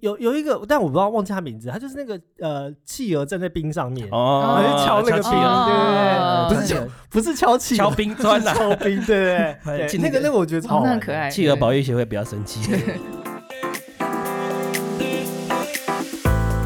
[0.00, 11.30] 有有一个，但我不知道忘记他名字，他就是那个呃，企鹅站在冰上面，哦，敲那个冰，企鹅对对哦对，不是敲不是敲企鹅敲冰砖是啊敲冰，对对对 那个那个我觉得超可爱。
[11.30, 12.60] 企鹅保育协会比较生气。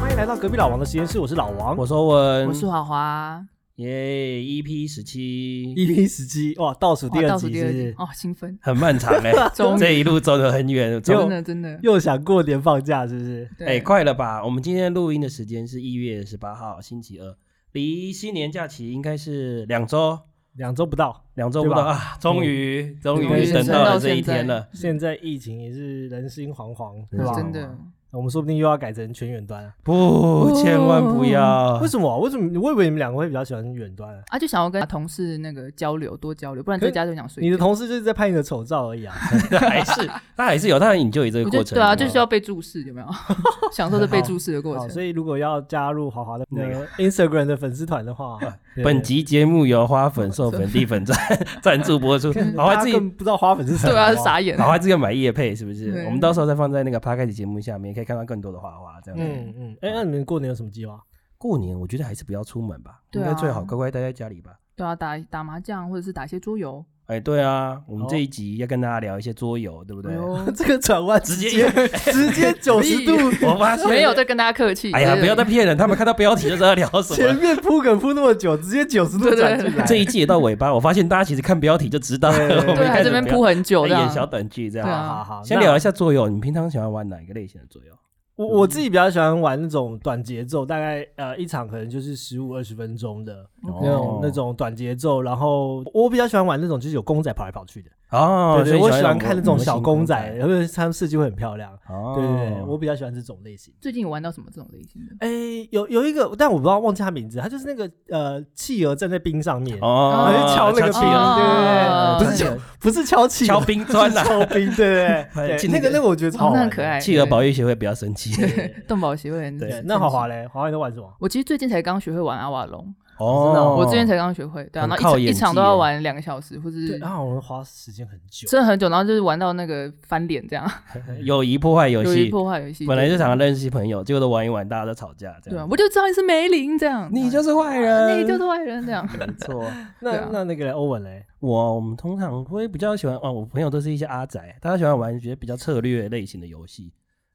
[0.01, 3.41] 欢迎来到隔壁老王的实验室，我是老王，我说文，我是华华，
[3.79, 7.95] 耶，EP 十七，EP 十七，哇，倒数第二集集是不是？
[7.97, 9.31] 哦，兴奋，很漫长 哎，
[9.77, 13.49] 这一路走得很远，真的真的，又想过年放假是不是？
[13.57, 14.43] 对哎，快了吧？
[14.43, 17.37] 我们今天录音的时间是一月十八号，星期二，
[17.71, 20.19] 离新年假期应该是两周，
[20.55, 22.17] 两周不到，两周不到啊！
[22.19, 24.67] 终于，终于等到了这一天了。
[24.73, 27.33] 现在疫情也是人心惶惶，对嗯吧？
[27.33, 27.77] 真的，
[28.11, 29.71] 我们说不定又要改成全远端啊？
[29.83, 31.87] 不，千万不要为！
[31.87, 32.17] 什么啊？
[32.17, 32.59] 为什么？
[32.59, 34.21] 我以为你们两个会比较喜欢远端啊。
[34.29, 37.45] 啊，就想要跟同事那个交流，多交流，不然在家就想睡觉。
[37.45, 39.13] 你的同事就是在拍你的丑照而已啊。
[39.59, 41.75] 还是他还是有他很引咎于这个过程。
[41.75, 43.07] 对啊，就有没有需要被注视，有没有？
[43.71, 44.89] 享受这被注视的过，程。
[44.89, 48.49] 所以如果要加入华华的那那个 Instagram 的粉丝团的话，对
[48.83, 51.17] 本集节目由花粉、授粉、 地粉赞
[51.61, 54.57] 赞助播出，老外自己不知道花粉是什么，对啊，傻眼。
[54.57, 56.03] 老外自己买叶配是不是？
[56.05, 59.19] 我们到时候再放在那个 p 开 d 节目下面，可以看到更多的花花这样。
[59.19, 61.01] 嗯嗯，哎，那你们过年有什么计划？
[61.37, 64.51] 过年我觉得还是不要出门吧，应该最好乖乖待在家里吧。
[64.75, 66.85] 对啊，打打麻将或者是打一些桌游。
[67.09, 70.13] 哎，对啊，我们哦这一集要跟大家聊一些桌游，对不对
[70.55, 71.67] 这个转弯直接
[72.05, 73.15] 直接九十度，
[73.47, 74.91] 我发现没有在跟大家客气。
[74.91, 77.35] 哎呀，不要再骗人，他们看到标题就知道聊什么前。
[77.35, 79.85] 面铺梗铺那么久，直接九十度对对转进来。
[79.87, 84.91] 这一季也到尾巴，我发现大家其实看标题就知道 我们对，开始不要还这边铺很久这样演小短剧这对样。
[84.91, 87.93] 啊好好，先聊一下桌游，你平常喜欢玩哪一个类型的桌游？
[88.39, 103.73] 我我自己比较喜欢玩那种短节奏，大概呃一场可能就是十五二十分钟的哦那种那种短节奏，然后我比较喜欢玩那种就是有公仔跑来跑去的，哦，对我喜欢看那种小公仔，因为他们设计会很漂亮，哦，对对对，我比较喜欢这种类型。
[103.81, 105.15] 最近有玩到什么这种类型的？
[105.19, 116.97] 哎，有有一个，但我不知道忘记他名字，他就是那个呃企鹅站在冰上面，哦，敲那个企冰，鹅，对对对，不是敲不是敲企鹅，敲冰砖啊敲冰，对对对对， 那个那个我觉得超好哦，那玩的很可爱。
[117.01, 118.28] 企鹅保育协会比较生气
[118.87, 121.13] 动保协会很对，那华奇华嘞，华华你在玩什么？
[121.19, 123.75] 我其实最近才刚学会玩阿瓦隆，哦。
[123.77, 130.69] 我最近才刚学会，对啊，很然后一场一场都要玩两个小时，或者对，是然后我们花时间很久，真的很久，然后就是玩到那个翻脸这样，
[131.23, 132.85] 友谊破坏游戏，破坏游戏。
[132.85, 135.57] 本来就对想要认识朋友，结果都玩一玩，大家都吵架，这样。
[135.57, 139.07] 对啊，我就知道你是梅林这样，你就是坏啊人， 你就是坏人这样。
[139.17, 139.65] 没错。
[140.01, 146.91] 那、那那个嘞欧文嘞，我我们通常会比较喜欢哦，我朋友都是一些阿宅，大家喜欢玩一些比较策略类型的游戏，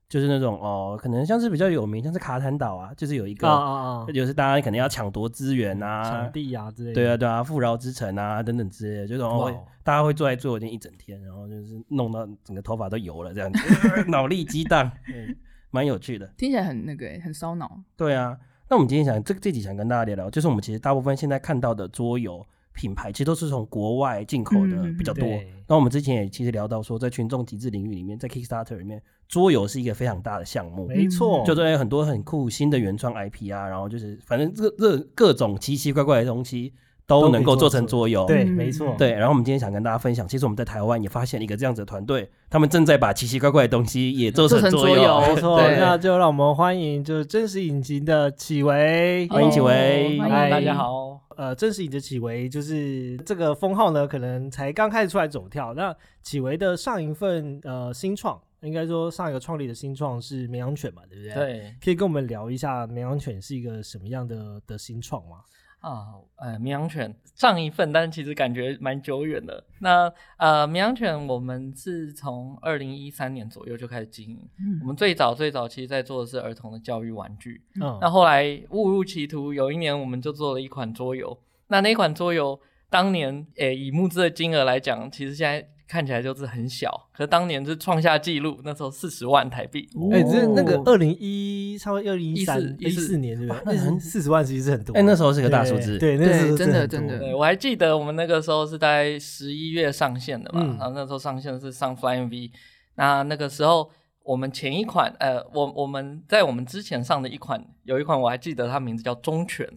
[0.09, 15.37] 就是那种哦，可能像是比较有名，像是卡坦岛啊，就是有一个，就是大家可能要抢夺资源啊场，地啊之类的，对啊对啊，富饶之城啊等等之类的，就是哦会哦大家会坐在桌游间一整天，然后就是弄到整个头发都油了这样子， 脑力激荡， 对
[15.71, 16.27] 蛮有趣的。
[16.37, 17.81] 听起来很那个欸，很烧脑。
[17.97, 18.39] 对啊，
[18.69, 25.25] 那我们今天想这这集想跟大家聊聊，就是我们其实大部分现在看到的桌游品牌，其实都是从国外进口的嗯比较多。
[25.25, 30.87] 对那我们之前也其实聊到说，在群众集资领域里面，在 Kickstarter 里面，桌游是一个非常大的项目。
[30.87, 36.75] 没错，就对很多很酷新的原创 IP 啊，然后就是反正这这各种奇奇怪怪的东西
[37.07, 38.27] 都能够做成桌游。
[38.27, 50.75] 对，嗯没错，对，然后我们今天想跟大家分享，其实我们在台湾也发现一个这样子的团队，他们正在把奇奇怪怪的东西也做成桌桌游没错，那就让我们欢迎就是真实引擎的启维，欢迎启维哦嗨大家。
[50.75, 55.75] 好，呃，真实引擎的启维就是这个封号呢，可能才刚开始出来走跳。
[55.75, 61.35] 那启维的上一份呃新创，应该说上一个创立的新创是绵羊犬嘛，对不对？。
[61.35, 65.39] 对可以跟我们聊一下绵羊犬是一个什么样的的新创吗？
[65.85, 69.63] 啊，呃，绵羊犬上一份，但其实感觉蛮久远的。
[69.81, 74.39] 那呃，绵羊犬我们是从二零一三年左右就开始经营。
[74.81, 81.39] 我嗯，们最早最早其实在做的是儿童的教育玩具，嗯，那后来误入歧途，有一年我们就做了一款桌游。
[81.69, 82.59] 那那款桌游
[82.89, 89.89] 当年，诶、以募资的金额来讲，其实现在看起来就是很小，可是当年是创下纪录，那时候四十万台币。
[90.13, 93.57] 哎、这是那个哦二零一，差不多二零一三、一四年，对不对？
[93.59, 94.95] 哇那很四十万其实是很多。
[94.95, 102.51] 哎那时候是个大数字对，对那时候真的真的对，我还记得我们那个时候是在十一月上线的嘛，嗯然后那时候上线的是上 Fly MV，
[102.97, 103.91] 那那个时候
[104.23, 109.69] 我们前一款，呃，我我们在我们之前上的一款，有一款我还记得它名字叫忠犬，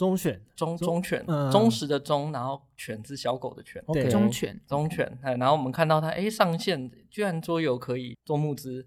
[0.00, 8.86] 中选忠忠忠犬，嗯忠实的忠，然后犬是小狗的犬，OK 忠犬，忠犬，哎然后我们看到它，哎，上线居然桌游可以做募资，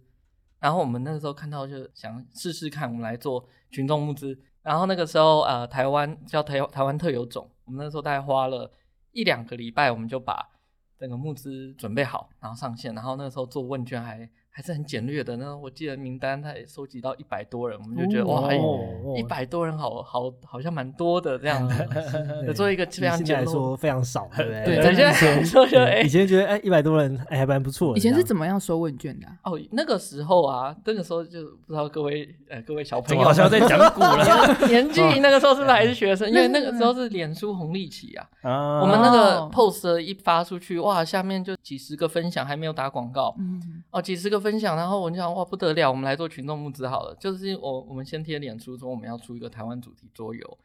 [0.60, 4.36] 然后我们那个时候看到就想试试看，我们来做群众募资。
[4.64, 8.72] 然后那个时候呃，台湾叫台台湾特有种，我们那时候大概花了
[9.12, 10.50] 一两个礼拜，我们就把
[10.98, 12.96] 整个募资准备好，然后上线。
[12.96, 15.36] 然后那个时候做问卷还还是很简略的。
[15.36, 21.86] 那我记得名单他也收集到一百多人，我们就觉得、哇，哦一百多人好好好像蛮多的这样子。
[22.54, 24.66] 做一个非常以现在简陋来说非常少，对不对？
[24.66, 27.98] 对 对，现在来 说就哎以前觉得哎一百多人哎还蛮不错的。
[27.98, 28.24] 以前是？
[28.24, 29.34] 怎么样收问卷的啊？
[29.44, 36.30] 哦，那个时候啊，那个时候就不知道各位呃各位小朋友好像在讲古了年纪那个时候是不是还是学生？
[36.30, 38.80] 因为那那个时候是脸书红利期啊，啊？
[38.82, 50.60] 我们那个哦 post 一发出去，哇，下面就几十个分享，还没有打广告嗯，哦，几十个分享，然后我就想哇不得了，我们来做群众募资好了，就是我我们先贴脸出说我们要出一个台湾主题桌游，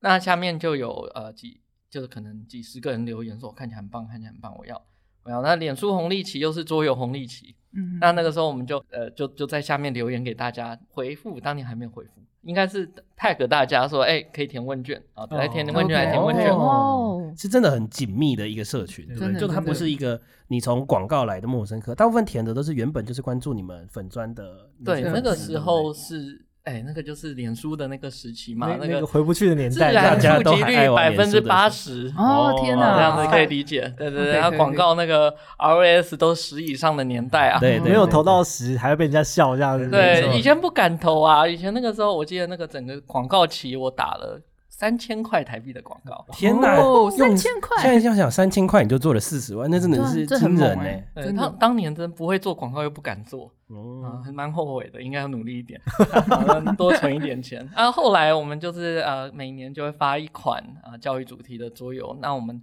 [0.00, 4.80] 那下面就有呃几就是可能几十个人留言说我看起来很棒，看起来很棒，我要
[5.26, 5.42] 我要。
[5.42, 12.88] 那脸书红利期又是桌游红利期，嗯那那个时候我们就呃就就在下面留言给大家回复，当年还没有回复，应该是
[13.18, 16.50] tag 大家说，哎、可以填问卷啊，来填问卷，来填问卷。
[16.50, 19.40] 哦，是真的很紧密的一个社群，对不对？
[19.40, 32.12] 就它不是一个你从广告来的陌生客，大部分填的都是原本就是关注你们粉砖的对，那个时候是哎、那个就是脸书的那个时期嘛，那个个回不去的年自代，然大家触及率都还爱玩百分之八十。
[32.18, 39.88] 哦哦天哪，这样子可以理解，对对对后广告那个 ROS 都十以上的年代啊，对对没有投到十还要被人家笑这样子。
[39.88, 44.40] 对，以前不敢投啊，以前那个时候我记得那个整个广告期我打了
[44.78, 50.76] 三千块台币的广告， 天哪，哦用3000块现在想想三千块你就做了四十万，那真的是惊人呢。
[50.76, 55.80] 猛欸对，真的当当年真不会做广告又不敢做，啊，哦，还蛮后悔的，应该要努力一点，
[56.12, 57.66] 啊多存一点钱。
[57.74, 62.14] 啊，后来我们就是呃，每年就会发一款啊、教育主题的桌游。
[62.20, 62.62] 那我们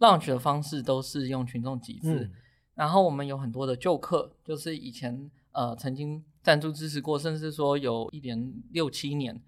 [0.00, 2.30] launch 的方式都是用群众集资，嗯
[2.74, 9.40] 然后我们有很多的旧客，就是以前呃曾经赞助支持过，甚至说有一连六七年，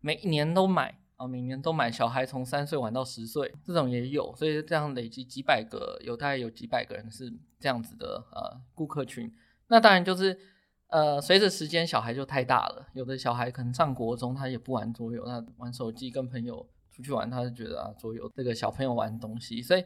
[0.00, 0.98] 每一年都买。
[1.16, 9.32] 啊，每年都买，小孩从三岁玩到十岁，这种也有，所以这样累积几百个，有大概有几百个人是这样子的呃顾客群。
[9.68, 10.38] 那当然就是
[10.88, 19.84] 呃，随着时间，小孩就太大了，有的小孩可能上国中，他也不玩桌游，他玩手机，跟朋友出去玩，他就觉得啊，桌游这个小朋友玩东西，所以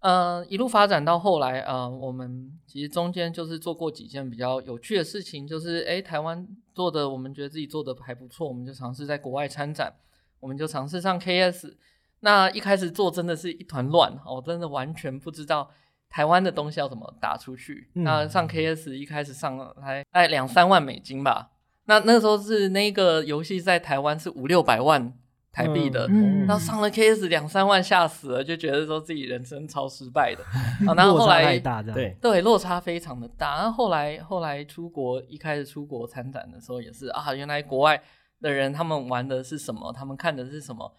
[0.00, 9.92] 呃，一路发展到后来，呃，我们其实中间就是做过几件比较有趣的事情，就是诶，台湾做的，我们觉得自己做的还不错，我们就尝试在国外参展，
[10.40, 11.74] 我们就尝试上 KS。
[12.20, 15.70] 那一开始做真的是一团乱，我真的完全不知道
[16.10, 17.88] 台湾的东西要怎么打出去。
[17.94, 21.50] 嗯那上 KS 一开始上了还大概两三万美金吧，
[21.84, 25.12] 那那时候是那个游戏在台湾是五六百万
[25.52, 30.42] 台币的，嗯然后上了 KS 两三万，吓死了，就觉得说自己人生超失败的。
[30.90, 33.58] 啊，然后落差后来太大，这样对，对，落差非常的大。
[33.58, 38.00] 然后后来后来出国，一开始出国参展的时候也是啊，原来国外
[38.40, 40.94] 的人他们玩的是什么，他们看的是什么。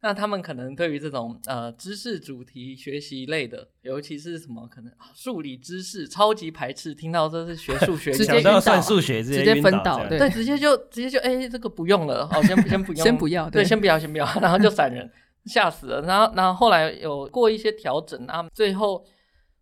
[0.00, 15.10] 那他们可能对于这种呃知识主题学习类的，尤其是什么可能啊数理知识超级排斥，听到这是学数学直接想到晕倒算数学，直接晕分倒对直接就直接就哎、这个不用了，哦，先先不用， 先不要对，对先不要，先不要， 然后就闪人，
[15.46, 16.00] 吓死了。
[16.02, 19.04] 然后然后后来有过一些调整啊，最后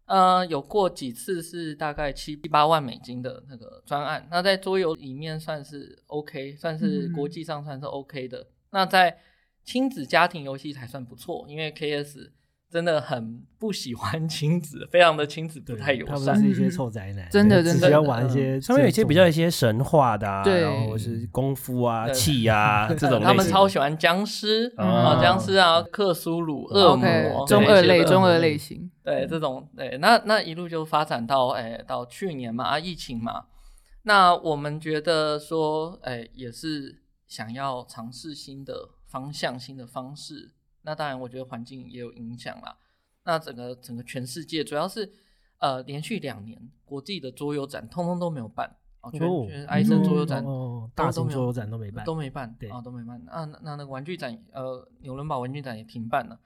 [0.07, 8.47] 呃有过几次是大概七八万美金的那个专案，那在桌游里面算是 OK，算是嗯国际上算是 OK 的。
[8.71, 9.19] 那在
[9.65, 12.31] 亲子家庭游戏才算不错，因为 KS
[12.69, 16.51] 真的很不喜欢亲子，非常的亲子不太友善他们是。
[16.51, 33.45] 一些臭宅男，真的真的只喜欢玩一些上面有一些比较一些神话的啊，对然后是功夫啊、气啊 这种他们超喜欢僵尸哦啊，僵尸啊，克苏鲁、恶魔中二类中二类型，对这种对，那那一路就发展到哎到去年嘛，啊疫情嘛，
[34.03, 40.56] 那我们觉得说哎也是想要尝试新的方向、新的方式。
[40.87, 42.79] 那当然，我觉得环境也有影响啦。
[43.25, 45.13] 那整个整个全世界，主要是
[45.59, 53.21] 呃连续两年国际的桌游展通通都没有办哦，全哦全埃森桌游展哦，大型桌游展都没办，都没办，对啊、都没办。
[53.29, 56.41] 啊，那那那个玩具展，呃，纽伦堡玩具展也停办了。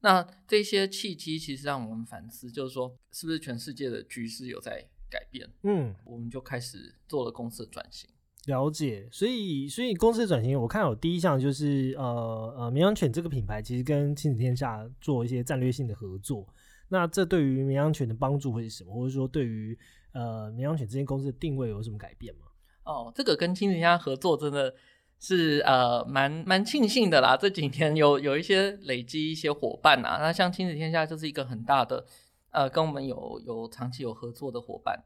[0.00, 5.48] 那这些契机其实让我们反思，就是说，是不是全世界的局势有在改变？
[5.62, 8.10] 嗯，我们就开始做了公司的转型。
[8.46, 9.08] 了解。
[9.10, 16.46] 所以所以公司的转型，我看有第一项就是呃呃，绵羊犬这个品牌其实跟亲子天下做一些战略性的合作。
[16.88, 18.94] 那这对于绵羊犬的帮助会是什么？
[18.94, 19.76] 或者说对于
[20.12, 22.42] 呃绵羊犬这间公司的定位有什么改变吗？
[22.84, 24.74] 哦，这个跟亲子家合作真的
[25.18, 27.36] 是呃蛮蛮庆幸的啦。
[27.36, 32.04] 这几年有有一些累积一些伙伴啊，那像亲子天下就是一个很大的
[32.50, 35.02] 呃跟我们有有长期有合作的伙伴。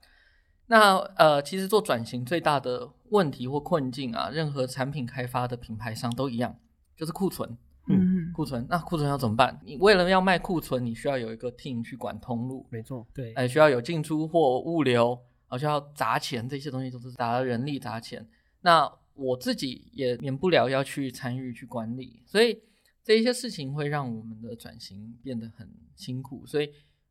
[0.68, 6.56] 那呃，其实做转型最大的问题或困境啊，任何产品开发的品牌商都一样，
[6.96, 7.58] 就是库存。
[7.90, 9.58] 嗯，库存，那库存要怎么办？
[9.64, 18.28] 你为了要卖库存，你需要有一个 team 去管通路，没错，对，哎，需要有进出货、物流然后就要砸钱，这些东西都是砸人力砸钱。
[18.60, 22.60] 那我自己也免不了要去参与去管理，所以
[23.02, 26.46] 这一些事情会让我们的转型变得很辛苦。
[26.46, 26.70] 所以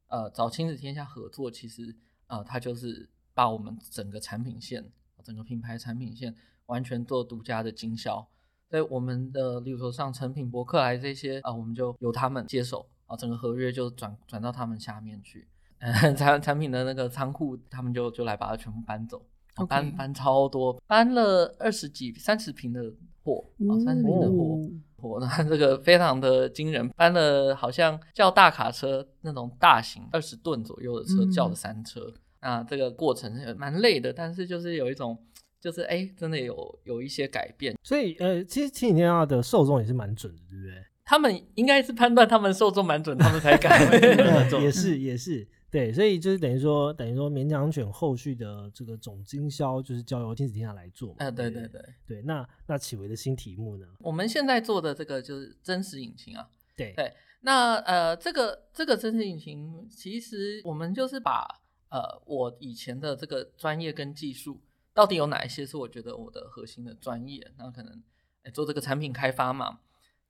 [0.09, 1.95] 呃，找亲子天下合作，其实
[2.27, 4.83] 呃，它就是把我们整个产品线、
[5.23, 6.33] 整个品牌产品线
[6.65, 8.27] 完全做独家的经销。
[8.67, 15.47] 所以我们的，例如说像成品、博客来这些啊，我们就由他们接手啊，整个合约就转转到他们下面去。
[16.17, 19.23] 产产品的那个仓库，他们就就来把它全部搬走，
[19.69, 22.91] 搬搬超多，搬了二十几、三十平的
[23.23, 24.59] 货，啊，三十平的货。
[24.99, 32.11] 货，那这个非常的惊人，搬了好像叫大卡车那种大型二十吨左右的车，嗯叫了三车。
[32.47, 35.21] 那这个过程是蛮累的，但是就是有一种，
[35.59, 37.75] 就是哎，真的有有一些改变。
[37.83, 40.81] 所以呃，其实亲子天下的受众也是蛮准的，对不对？
[41.03, 44.61] 他们应该是判断他们受众蛮准，他们才敢这么做。
[44.61, 51.15] 也是也是对，所以就是等于说等于说绵羊犬后续的这个总经销就是交由亲子天下来做嘛。
[51.19, 53.85] 啊，对对对对，对，那那启维的新题目呢？
[53.99, 56.47] 我们现在做的这个就是真实引擎啊。
[56.77, 61.45] 对对那呃，这个这个真实引擎，其实我们就是把
[61.89, 64.61] 呃我以前的这个专业跟技术，
[64.93, 68.03] 到底有哪一些是我觉得我的核心的专业，那可能
[68.43, 69.79] 诶做这个产品开发嘛，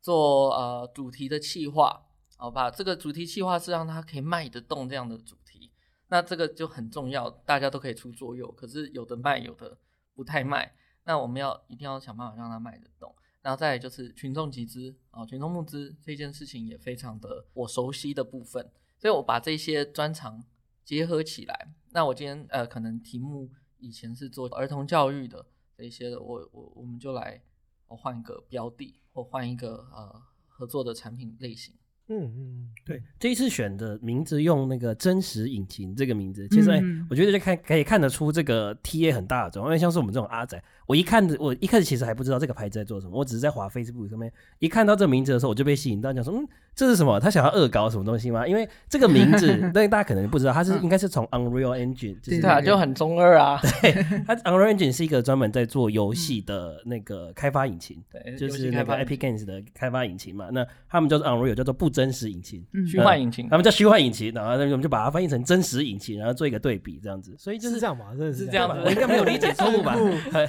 [0.01, 2.05] 做呃主题的企划，
[2.37, 5.71] 好吧，这个主题企划是让它可以卖得动这样的主题，
[6.09, 9.77] 那这个就很重要，大家都可以出作用，可是有的卖，有的
[10.13, 13.13] 不太卖，那我们要一定要想办法让它卖得动。
[13.41, 20.43] 然后再就是群众集资啊，群众募资这件事情也非常的我熟悉的部分，所以我把这些专长
[20.87, 21.67] 结合起来。
[21.91, 25.45] 那我今天呃，可能题目以前是做儿童教育的
[25.77, 27.41] 这一些的，我我我们就来
[27.87, 31.73] 我换一个标的，或换一个呃合作的产品类型。
[32.09, 36.71] 嗯嗯嗯，对，这一次选的名字用那个真实引擎这个名字，其实
[37.09, 47.19] 我觉得就看可以看得出这个 TA 很大的因为像是我们这种阿仔，我一看我一开始其实还不知道这个牌子在做什么，我只是在滑 Facebook 上面一看到这个名字的时候，我就被吸引到，讲说嗯这是什么？
[47.19, 48.47] 他想要恶搞什么东西吗？
[48.47, 53.59] 因为这个名字， 那大家可能不知道，它是应该是从 Unreal Engine，就是对对啊，那个就很中二啊。
[53.81, 53.91] 对
[54.27, 60.49] 它 Unreal Engine 是一个专门在做游戏的那个开发引擎，对，就是那个 Epic Games 的开发引擎嘛。
[60.51, 62.63] 那他们叫做 Unreal，叫做不真实引擎。
[62.73, 67.33] 嗯虚幻引擎他，们叫虚幻引擎，然后那我们就把它翻译成真实引擎，然后做一个对比，这样子。
[67.39, 69.95] 所以就是是这样嘛，真的是是这样子我应该没有理解错误吧？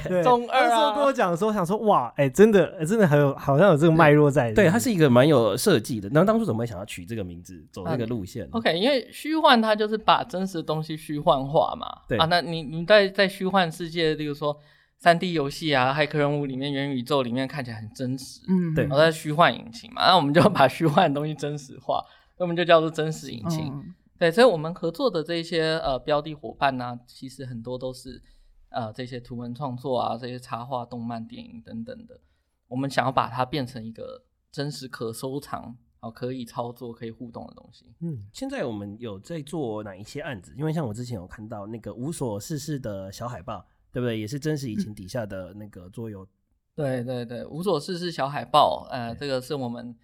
[0.06, 4.52] 对，中二啊那时候跟我讲的时候，想说哇，哎、真的，哎真的很有，好像有这个脉络在。
[4.52, 6.08] 对，它是一个蛮有设计的。
[6.10, 11.86] 然后当初怎么会想要取这个名字，走这个路线？OK，因为虚幻它就是把真实的东西虚幻化嘛。
[12.08, 14.56] 对啊，那你你在在虚幻世界，例如说
[14.98, 22.04] 三 D 游戏啊、骇客任务里面、元宇宙里面看起来很真实，嗯，对然后在虚幻引擎嘛，那 我们就把虚幻的东西真实化，
[22.38, 23.66] 那我们就叫做真实引擎。
[23.72, 28.20] 嗯对，所以我们合作的这一些呃标的伙伴呢、其实很多都是
[28.70, 32.20] 呃这些图文创作啊、这些插画、动漫、电影等等的，
[32.68, 37.92] 我们想要把它变成一个真实可收藏、哦可以操作、可以互动的东西。
[38.00, 40.54] 嗯，现在我们有在做哪一些案子？
[40.56, 44.18] 因为像我之前有看到那个无所事事的小海报，对不对？
[44.18, 46.26] 也是真实疫情底下的那个桌游。
[46.76, 49.96] 对对对，无所事事小海报，呃，这个是我们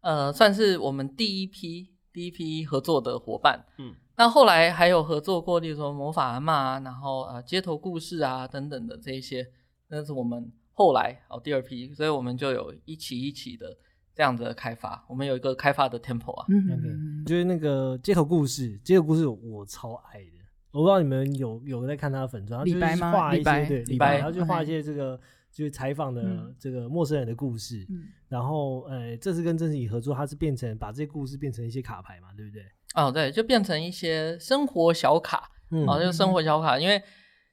[0.00, 3.64] 呃算是我们第一批第一批合作的伙伴。
[3.78, 9.46] 嗯，那后来还有合作过，例如说魔法阿嬷啊，然后呃街头故事啊等等的这一些，
[9.86, 13.76] 那是我们后来哦第二批，所以我们就有一起一起的
[14.16, 16.46] 这样子的开发，我们有一个开发的 tempo 啊。
[16.48, 20.32] 嗯 OK 嗯就是那个街头故事，街头故事我超爱的。
[20.72, 25.18] 我不知道你们有有在看他的粉砖，李白吗画一些对李白然后就画一些这个
[25.52, 27.86] 就是采访的嗯这个陌生人的故事。
[27.88, 32.62] 嗯然后呃，这次跟真实体合作，他是变成把这些故事变成一些卡牌嘛，对不对？
[33.06, 37.00] 哦，对，就变成一些生活小卡，嗯哦，就是生活小卡，因为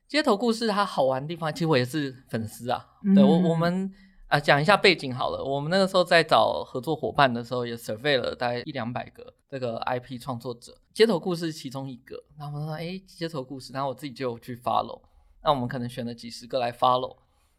[0.08, 2.86] 街头故事它好玩的地方，其实我也是粉丝啊。
[3.04, 3.92] 嗯对我我们
[4.28, 12.24] 啊讲一下背景好了，我们那个时候在找合作伙伴的时候，也 survey 了大概一两百个这个 IP 创作者，街头故事其中一个。
[12.40, 15.02] 那我们说，哎，街头故事，然后我自己就去 follow，
[15.44, 17.16] 那我们可能选了几十个来 follow。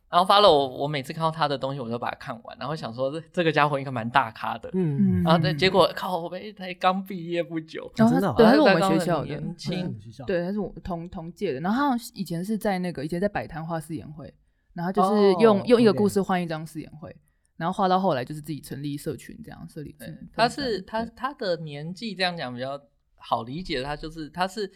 [0.09, 11.61] 然后 follow 我，我每次看到他的东西，我都把它看完，然后想说这这个家伙应该蛮大咖的，嗯，然后对，结果靠，我们才刚毕业不久，然后真的对，他是我们学校的，年嗯轻对，他是我同同届的。
[11.61, 14.33] 然后他以前是在那个以前在摆摊画试演会，
[14.75, 17.15] 然后就是哦用、用一个故事换一张试演会，
[17.57, 19.97] 然后画到后来就是自己成立社群这样设立。
[20.35, 22.81] 他是他他的年纪这样讲比较
[23.17, 24.71] 好理解，他就是他是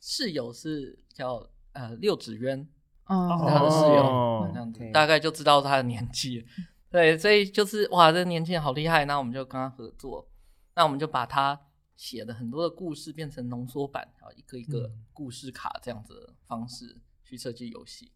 [0.00, 2.66] 室友是叫呃六指渊，
[3.12, 6.44] 哦是他的室友，哦这样子大概就知道他的年纪。
[6.90, 10.28] 对，所以就是哇，这年轻人好厉害，那我们就跟他合作，
[10.74, 11.58] 那我们就把他
[11.96, 18.12] 写的很多的故事变成浓缩版然后，一个一个嗯故事卡这样子的方式去设计游戏。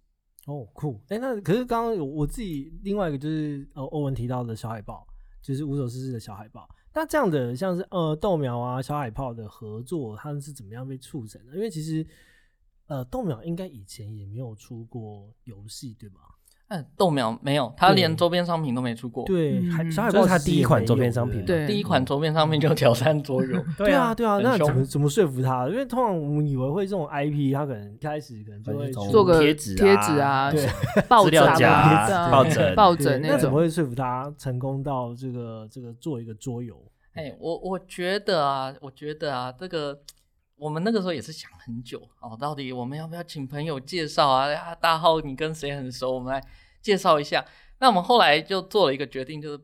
[0.46, 1.00] 哦，酷！
[1.08, 5.06] 哎、那可是刚刚有我自己另外一个就是呃欧文提到的小海豹，
[5.42, 6.68] 就是无所事事的小海豹。
[6.94, 11.54] 那这样的像是呃豆苗啊、小海豹的合作，他们是怎么样被促成的？
[11.54, 12.06] 因为其实
[12.88, 16.20] 呃豆苗应该以前也没有出过游戏，对吧？
[16.68, 23.64] 嗯，豆苗没有，他连周边商品都没出过。，对，嗯海小海这是他第一款周边商品对对第一款周边商品就挑战桌游。
[23.78, 25.68] 对啊，对啊，那怎么怎么说服他？
[25.68, 30.68] 因为通常我们以为会这种 IP，他可能一开始可能就会做个贴纸啊贴纸啊对，
[31.08, 33.36] 抱资料枕夹抱枕抱枕那种。
[33.36, 36.76] 那怎么会说服他成功到这个这个做一个桌游？
[37.14, 39.96] 哎，我我觉得啊，我觉得啊，这个
[40.56, 44.52] 我们那个时候也是想很久哦，到底我们要不要请朋友介绍啊？
[44.54, 46.12] 啊，大浩你跟谁很熟？
[46.12, 46.42] 我们来
[46.80, 47.44] 介绍一下。
[47.78, 49.58] 那我们后来就做了一个决定，就是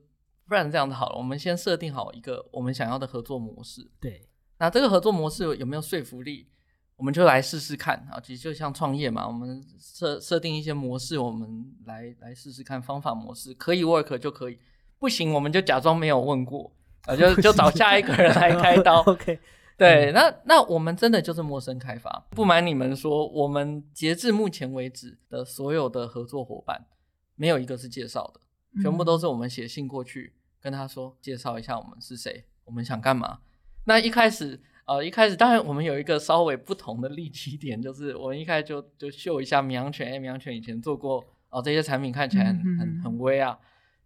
[0.46, 3.90] 不然这样子好了，我们先设定好一个我们想要的合作模式。
[4.00, 6.48] 对，那这个合作模式有没有说服力？
[6.96, 8.20] 我们就来试试看啊！
[8.20, 14.58] 其实就像创业嘛，我们设设定一些模式，我们来来试试看方法模式，可以 work 就可以，
[15.00, 16.70] 不行我们就假装没有问过
[17.06, 19.00] 啊，就 就找下一个人来开刀。
[19.10, 19.40] OK，
[19.76, 22.26] 对，那那我们真的就是陌生开发。
[22.30, 26.86] 不瞒你们说，我们截至目前为止的所有的合作伙伴，
[27.34, 28.40] 没有一个是介绍的，
[28.82, 33.38] 全部都是我们写信过去跟他说，介绍一下我们是谁，我们想干嘛。
[33.84, 43.58] 那一开始，呃，一开始当然我们有一个稍微不同的立基点，就是我们一开始就就秀一下绵羊犬，哎，绵羊犬以前做过哦、这些产品看起来很很很威啊。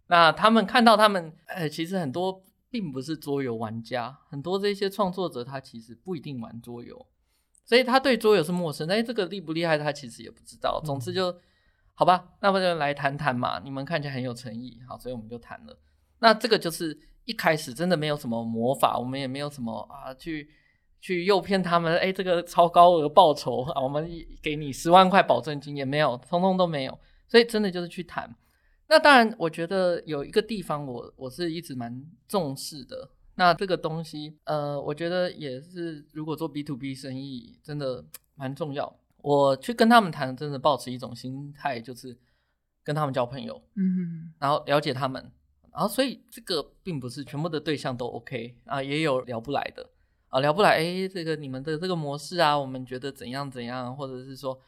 [0.07, 7.05] 那他们看到他们，呃，其实很多并不是桌游玩家，很多这些创作者他其实不一定玩桌游，
[7.65, 8.87] 所以他对桌游是陌生。
[8.87, 10.81] 但是这个厉不厉害，他其实也不知道。
[10.83, 11.33] 总之就
[11.93, 13.59] 好吧，那么就来谈谈嘛。
[13.63, 15.79] 你们看起来很有诚意，好，所以我们就谈了。
[16.19, 20.49] 那这个就是一开始真的没有什么魔法，我们也没有什么啊去
[20.99, 24.09] 去诱骗他们，哎，这个超高额报酬啊，我们
[24.41, 26.99] 给你十万块保证金也没有，通通都没有。
[27.27, 28.35] 所以真的就是去谈。
[28.89, 33.09] 那当然，我觉得有一个地方我我是一直蛮重视的。
[33.35, 38.99] 那这个东西，呃，我觉得也是，如果做 B to B 生意，真的 蛮重要。
[39.17, 42.17] 我去跟他们谈，真的保持一种心态，就是
[42.83, 45.21] 跟他们交朋友，嗯，然后了解他们，
[45.71, 49.87] 然后所以这个并不是全部的对象都 OK 啊，也有聊不来的
[50.29, 54.59] 啊，聊不来，哎，这个你们的这个模式啊，我们觉得怎样怎样，或者是说，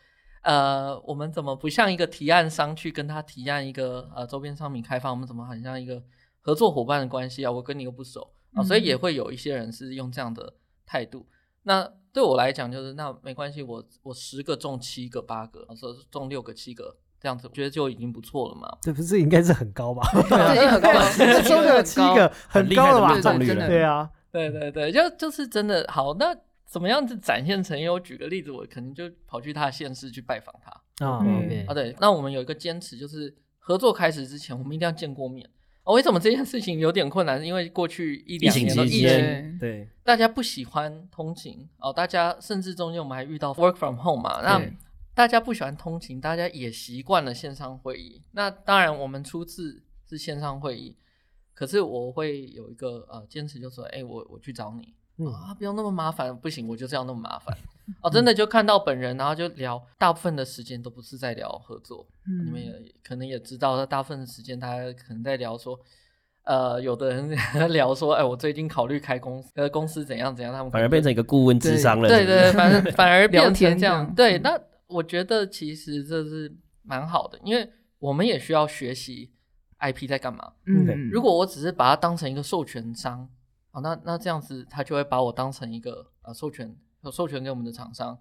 [0.42, 6.02] 呃，我们怎么不像一个提案商去跟他提案一个呃周边商品开发，我们怎么很像一个
[6.40, 7.52] 合作伙伴的关系啊？
[7.52, 10.54] 我跟你又不熟啊，所以也嗯会有一些人是用这样的
[10.86, 11.28] 态度。
[11.64, 18.78] 那对我来讲，就是那没关系，我我十个中七个八个，说中六个七个这样子，我觉得就已经不错了嘛。
[18.82, 20.02] 这不是应该是很高吧？
[20.30, 23.20] 这已经很高了这 中个七个很高了吧？
[23.22, 26.14] 中率对啊，对对对，就就是真的好。
[26.16, 26.36] 那
[26.70, 27.88] 怎么样子展现诚意？
[27.88, 30.70] 我举个例子，我可能就跑去他的县市去拜访他。
[31.06, 35.50] 啊嗯，OK，啊，对，那我们有一个坚持，就是合作开始之前，我们一定要见过面。
[35.84, 37.40] 哦，为什么这件事情有点困难？
[37.40, 44.62] 是因为过去一两年的疫期间，情，对，大家不喜欢通勤哦，大家甚至中间我们还遇到 work from home 嘛，那
[45.16, 48.22] 大家不喜欢通勤，大家也习惯了线上会议。
[48.34, 50.96] 那当然，我们初次是线上会议，
[51.56, 57.56] 可是我会有一个呃坚持，就说，哎，我我去找你，嗯啊，不用那么麻烦，不行，我就是要那么麻烦。
[58.02, 62.72] 哦， 真的就看到本人，然后就聊，大部分的时间都不是在聊合作，嗯你们也
[63.04, 65.78] 可能也知道，大部分的时间大家可能在聊说，
[66.44, 67.30] 呃，有的人
[67.74, 72.08] 聊说，哎，我最近考虑开公司，呃，公司怎样怎样，他们反而变成一个顾问智商了。
[72.08, 74.16] 对对，对反正 反而聊变成天这样。
[74.16, 76.52] 对，嗯那我觉得其实这是
[76.84, 79.32] 蛮好的，因为我们也需要学习
[79.80, 80.54] IP 在干嘛。
[80.66, 83.28] 嗯，如果我只是把它当成一个授权商，
[83.72, 86.76] 啊，那那这样子他就会把我当成一个呃授权
[87.12, 88.18] 授权给我们的厂商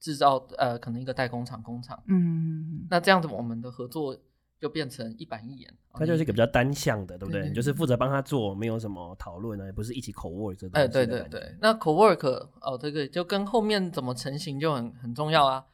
[0.00, 4.16] 制造呃可能一个代工厂工厂，嗯，那这样子我们的合作
[4.60, 5.70] 就变成一板一眼。
[5.90, 7.52] 啊它就是一个比较单向的，对不对？
[7.52, 15.64] 就是负责帮他做，没有什么讨论啊，也不是一起口 work 这东哎，西对对对，那 co-work 哦，对对就跟后面怎么成型就很很重要啊，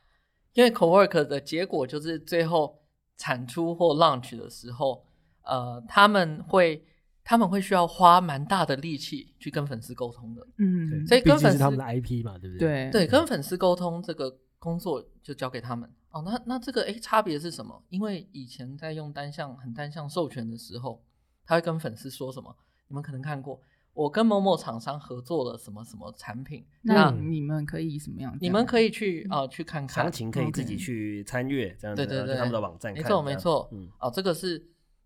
[0.52, 2.82] 因为 co-work 的结果就是最后
[3.16, 5.06] 产出或 launch 的时候，
[5.42, 6.84] 呃，他们会
[7.30, 12.90] 他们会需要花蛮大的力气去跟粉丝沟通的，嗯，所以跟粉丝他们的 IP 嘛，对不对？
[12.90, 16.20] 对对跟粉丝沟通这个工作就交给他们哦。
[16.26, 17.80] 那那这个诶差别是什么？
[17.88, 21.00] 因为以前在用单向很单向授权的时候，
[21.46, 22.52] 他会跟粉丝说什么？
[22.88, 23.60] 你们可能看过，
[23.94, 28.36] 我跟某某厂商合作了什么什么产品，那那你们可以什么样？
[28.40, 30.10] 你们可以去啊、呃去看看详。
[30.10, 34.60] 情可以自己去参阅，这样子，对对对，他们的网站看没错没错，嗯，哦，这个是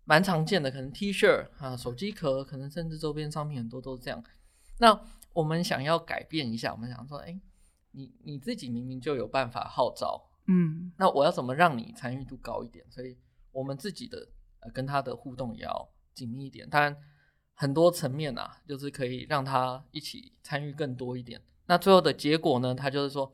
[0.05, 4.23] 蛮常见的，可能 T 恤啊、手机壳，可能甚至周边商品很多都是这样。
[4.79, 4.99] 那
[5.33, 7.39] 我们想要改变一下，我们想说，哎，
[7.91, 12.85] 你你自己明明就有办法号召，嗯那我要怎么让你参与度高一点？
[12.89, 13.17] 所以
[13.51, 14.27] 我们自己的
[14.61, 16.69] 呃跟他的互动也要紧密一点。
[16.69, 16.95] 当然，
[17.53, 21.41] 很多层面啊，就是可以让他一起参与更多一点。
[21.67, 23.33] 那最后的结果呢，他就是说，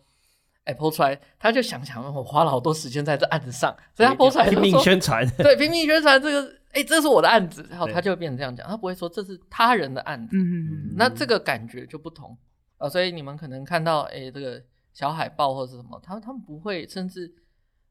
[0.63, 12.31] 哎，PO 出来，他就想想，我花了好多时间在这案子上，所以他 PO 出来拼命宣传，对，拼命宣传这个，哎，这是我的案子，然后他就会变成这样讲，他不会说这是他人的案子，嗯那这个感觉就不同
[12.77, 17.33] 啊、呃所以你们可能看到，哎，这个小海报或者是什么，他他们不会，甚至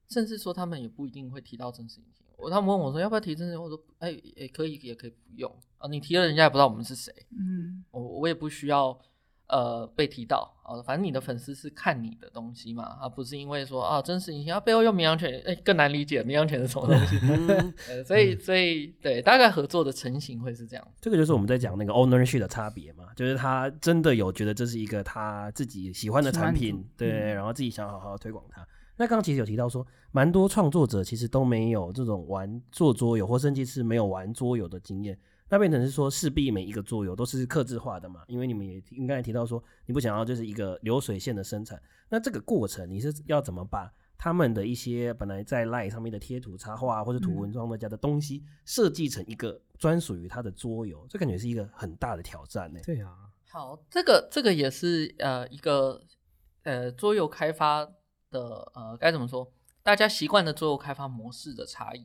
[0.08, 2.24] 甚至说他们也不一定会提到真实引擎。
[2.36, 5.54] 我他们问我说要不要提真实引擎，我说哎也可以，也可以不用。
[5.78, 7.84] 啊、你提了人家也不知道我们是谁，嗯。
[7.90, 8.98] 我我也不需要
[9.50, 20.88] 呃被提到哦、反正你的粉丝是看你的东西嘛，而不是因为说啊真实引擎，啊背后用绵羊犬，哎更难理解绵羊犬是什么东西， 嗯呃，所以所以对，大概合作的成型会是这样。
[21.00, 28.64] 这个就是我们在讲那个 ownership 的差别嘛，就是他真的有觉得这是一个他自己喜欢的产品对，嗯然后自己想好好推广它。
[28.96, 35.18] 那刚刚其实有提到说，蛮多创作者其实都没有这种玩做桌游，或甚至是没有玩桌游的经验。
[35.50, 41.82] 那变成是说，势必每一个桌游都是克制化的嘛，因为你们也应该提到说，你不想要就是一个流水线的生产。
[42.08, 51.04] 那这个过程你是要怎么把他们的一些本来在 LINE 上面的贴图、插画或者图文创作家的东西，设计成一个专属于他的桌游？
[51.08, 52.78] 这感觉是一个很大的挑战呢。
[52.84, 53.12] 对啊，
[53.50, 56.00] 好，这个这个也是呃一个
[56.62, 57.84] 呃桌游开发
[58.30, 59.52] 的呃该怎么说？
[59.82, 62.04] 大家习惯的桌游开发模式的差异。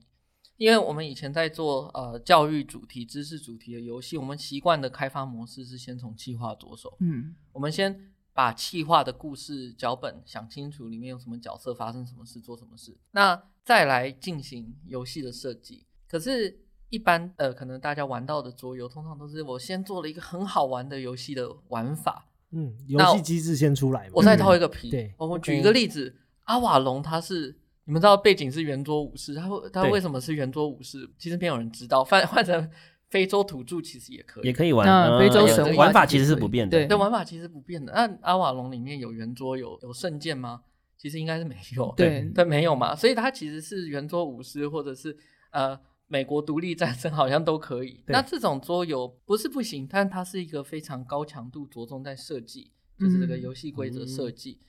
[0.57, 6.95] 因为我们以前在做呃教育主题、知识主题的游戏，我们习惯的开发模式是先从企划着手。
[7.01, 15.85] 嗯我们先把企划的故事脚本想清楚，里面有什么角色，发生什么事，做什么事，那再来进行游戏的设计。
[16.07, 16.57] 可是，
[16.89, 24.89] 一般呃，可能大家玩到的桌游，通常都是我先做了一个很好玩的游戏的玩法，嗯，游那戏机制先出来嘛，我再套一个皮。
[24.89, 26.15] 对我举一个例子，
[26.45, 27.59] 阿瓦隆它是。
[27.85, 31.09] 你们知道背景是圆桌武士，他会它为什么是圆桌武士？
[31.17, 32.69] 其实没有人知道，换换成
[33.09, 36.77] 非洲土著其实也可以，也可以玩，呃那非洲神话玩法其实是不变的。
[36.77, 37.93] 对对，玩法其实不变的。
[37.93, 40.61] 那阿瓦隆里面有圆桌有有圣剑吗？
[40.97, 41.93] 其实应该是没有。
[41.95, 42.95] 对但，没有嘛。
[42.95, 45.15] 所以它其实是圆桌武士，或者是
[45.51, 48.03] 呃美国独立战争好像都可以。
[48.07, 54.59] 那这种桌游不是不行，但它是一个非常高强度着重在设计，就是这个嗯游戏规则设计。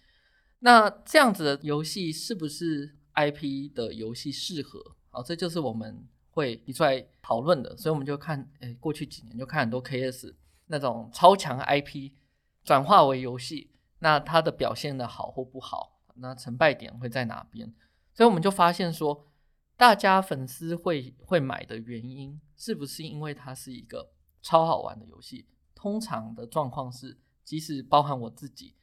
[0.58, 4.96] 那这样子的游戏是不是 IP 的游戏适合？
[5.10, 7.76] 好，这就是我们会提出来讨论的。
[7.76, 10.34] 所以我们就看，诶，过去几年就看很多 KS
[10.66, 12.12] 那种超强 IP
[12.62, 17.74] 转化为游戏，那它的表现的好或不好，那成败点会在哪边？
[18.14, 19.26] 所以我们就发现说，
[19.76, 24.10] 大家粉丝会会买的原因，是不是因为它是一个
[24.42, 25.46] 超好玩的游戏？
[25.74, 28.74] 通常的状况是，即使包含我自己，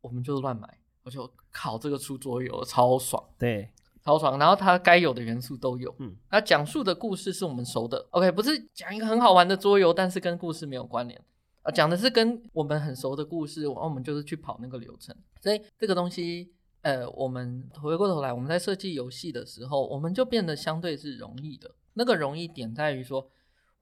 [0.00, 3.22] 我们就乱买，我就考这个出桌游超爽。
[3.38, 3.70] 对，
[4.02, 5.94] 超爽，然后它该有的元素都有。
[6.00, 11.22] 嗯，它讲述的故事是我们熟的，OK，不是讲一个很好玩的桌游，但是跟故事没有关联
[11.62, 15.14] 啊，讲的是跟我们很熟的故事，然后我们就是去跑那个流程。
[15.40, 16.50] 所以这个东西，
[16.82, 21.70] 呃，我们回过头来，我们在设计游戏的时候，我们就变得相对是容易的。
[21.94, 23.30] 那个容易点在于说，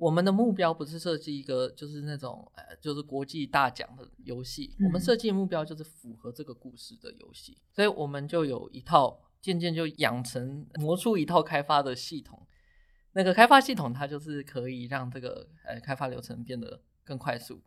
[0.04, 12.46] 我们的目标不是设计一个就是那种呃就是国际大奖的游戏，我们嗯设计的目标就是符合这个故事的游戏，所以我们就有一套渐渐就养成磨出一套开发的系统。
[13.14, 17.62] 那个开发系统它就是可以让这个呃开发流程变得更快速，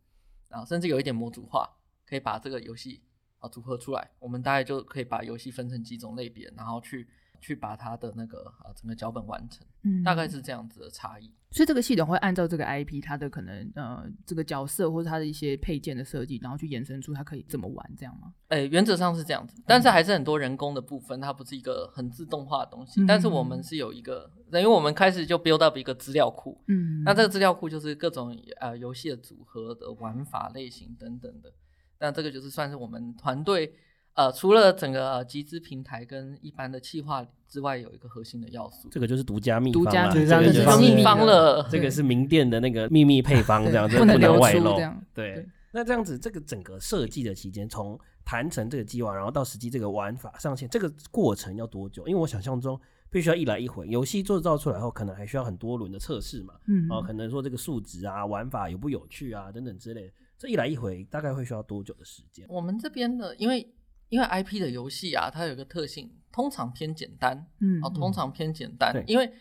[0.48, 1.68] 然后甚至有一点模组化，
[2.06, 3.02] 可以把这个游戏
[3.40, 4.12] 啊组合出来。
[4.20, 7.08] 我们大概就可以把游戏分成几种类别，然后去
[7.40, 11.32] 去把它的那个啊整个脚本完成，嗯大概是这样子的差异。
[11.50, 18.34] 所以这个系统会按照这个 IP 它的可能呃这个角色或者它的一些配件的设计，然后去延伸出它可以怎么玩，这样吗？
[18.50, 23.02] 诶，原则上是这样子，但是还是很多人工的部分，它不是一个很自动化的东西。
[23.02, 31.54] 嗯但是我们是有一个，因为我们开始就 build up 一个资料库，嗯那这个资料库就是各种呃游戏的组合的玩法类型等等的。
[32.00, 33.74] 那这个就是算是我们团队
[34.18, 38.90] 呃除了整个呃集资平台跟一般的企划之外，有一个核心的要素。
[38.90, 45.00] 这个就是独家秘方啦，独家秘这个这就是是秘方了这个是名店的那个秘密配方，这样子不能外露这样。
[45.14, 52.08] 对对，那这样子，这个整个设计的期间，从谈成这个计划，然后到实际这个玩法上线，这个过程要多久？
[52.08, 52.78] 因为我想象中
[53.12, 56.56] 必须要一来一回，游戏做造出来后，可能还需要很多轮的测试嘛。
[56.66, 62.46] 嗯啊，可能说这个数值啊、玩法有不有趣啊等等之类的，这一来一回大概会需要多久的时间？
[62.50, 63.66] 我们这边的，因为
[64.10, 69.32] 因为 IP 的游戏啊，它有一个特性，通常偏简单，嗯哦，通常偏简单对，因为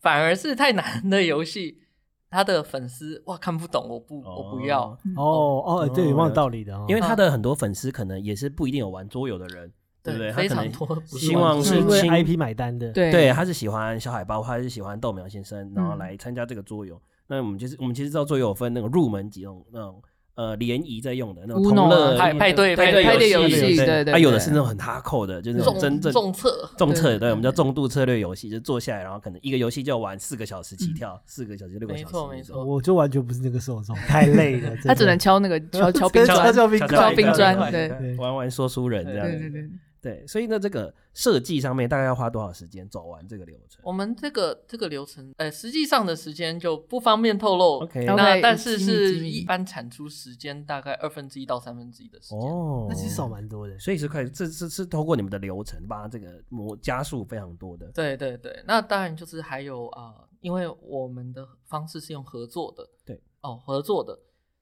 [0.00, 1.82] 反而是太难的游戏，
[2.30, 4.84] 他的粉丝哇看不懂，我不我不要。
[5.16, 6.84] 哦哦哦，对，有道理的哦。
[6.88, 10.32] 因为他的很多粉丝可能也是不一定有玩桌游的人，对不对？
[10.32, 17.00] 非常多希望是是因为 IP 买单的，对对，他是喜欢小海豹，他是喜欢豆苗先生，然后嗯来参加这个桌游。
[17.26, 20.02] 那我们就是我们其实知道桌游有分那种入门级那种那种
[20.38, 32.54] 呃联谊在用的那种同乐啊派派对派派对游游戏对对它有的是那种很哈扣的，就是那种重真正重策，重策，对，对对我们叫重度策略游戏，就坐下来，然后可能一个游戏就要玩四个小时起跳，四个小时六个小时那种，没错。
[32.54, 34.70] 没错我就完全不是那个受众，太累了。
[34.86, 37.88] 他只能敲那个敲 敲冰砖，敲冰敲冰砖，对。
[37.88, 39.70] 对玩玩说书人这样子，对对对，
[40.00, 47.80] 对，所以呢，这个设计上面大概要花多少时间走完这个流程我们这个这个流程，呃，实际上的时间就不方便透露。
[47.82, 52.38] ？OK，OK 那但是是一般产出时间大概二分之一到三分之一的时间。
[52.38, 53.78] 哦，那其实少蛮多的。
[53.78, 57.86] 所以是快，这是是透过你们的流程把这个模加速非常多的。
[57.92, 64.16] 对对对，那当然就是还有啊、呃因为我们的方式是用合作的，对哦，合作的，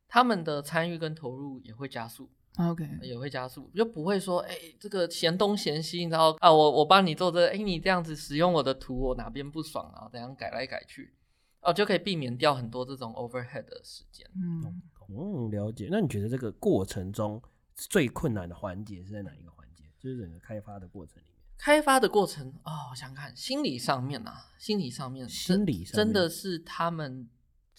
[0.08, 10.08] 他们的参与跟投入也会加速，，OK，也会加速，就不会说，哎，这个嫌东嫌西，你知道啊，我我帮你做这个，哎，你这样子使用我的图，我哪边不爽啊？
[10.10, 11.14] 怎样改来改去，
[11.60, 14.26] 哦，就可以避免掉很多这种 overhead 的时间。
[14.34, 15.88] 嗯，嗯，了解。
[15.90, 17.40] 那你觉得这个过程中
[17.74, 19.84] 最困难的环节是在哪一个环节？
[19.98, 21.36] 就是整个开发的过程里面。
[21.58, 27.28] 开发的过程哦，我想想看，心理上面啊，心理上面，心理上真的是他们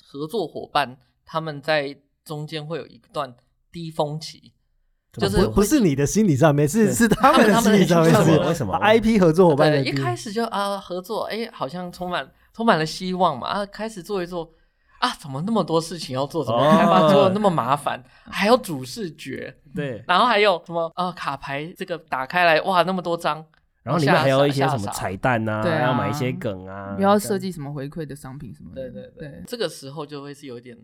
[0.01, 3.35] 合作伙伴，他们在中间会有一段
[3.71, 4.53] 低峰期，
[5.17, 14.51] 就是不不是你的心理上面，是是他们的他们心理上面他们是为什么 IP 合作伙伴的对，一开始就啊合作，哎，好像充满充满了希望嘛，啊，开始做一做。
[14.99, 16.43] 啊，怎么那么多事情要做？
[16.43, 18.03] 怎么哦开发做的那么麻烦？
[18.31, 21.11] 还有主视觉， 对，然后还有什么啊？
[21.11, 23.45] 卡牌这个打开来，哇，那么多张，
[23.83, 30.75] 然后里面还有一些什么彩蛋呐、对啊要买一些梗啊，不要设计什么回馈的商品什么的，对对对，对，这个时候就会是有点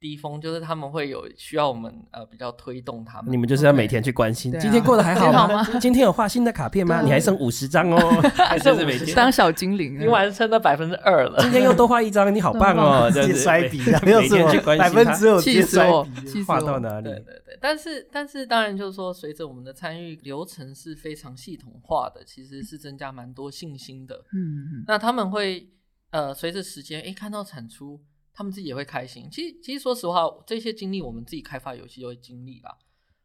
[0.00, 3.30] 低峰，就是他们会有需要我们呃比较推动他们。
[3.30, 5.62] 你们就是要每天去关心，对啊今天过得还好吗？
[5.78, 7.02] 今天有画新的卡片吗？
[7.02, 7.98] 你还剩五十张哦，
[8.34, 13.10] 还剩是每50天当小精灵啊，你完成了百分之二了，今天又多画一张，你好棒哦！
[13.12, 17.14] 这直接子摔笔，没有每又是我天去关百心他分之有直气接摔死我笔，气死我画到哪里对？
[17.16, 24.14] 对对，但是但是当然就是说，随着我们的参与流程是非常系统化的，其实是增加蛮多信心的。
[24.32, 25.68] 嗯嗯那他们会
[26.10, 28.00] 呃随着时间，诶看到产出，
[28.32, 29.28] 他们自己也会开心。
[29.30, 32.76] 其实其实说实话，这些经历我们自己开发游戏就会经历啦。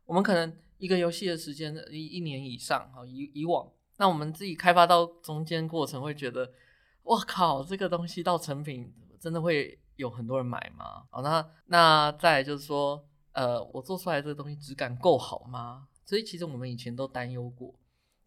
[0.05, 6.51] 我们可能一个游戏的时间一一年以上哈，以以往，那我们自己开发到中间过程会觉得，
[7.03, 11.05] 我靠，这个东西到成品真的会有很多人买吗？
[11.09, 15.87] 好，那那再来就是说，呃，我做出来这个东西质感够好吗？
[16.05, 17.73] 所以其实我们以前都担忧过。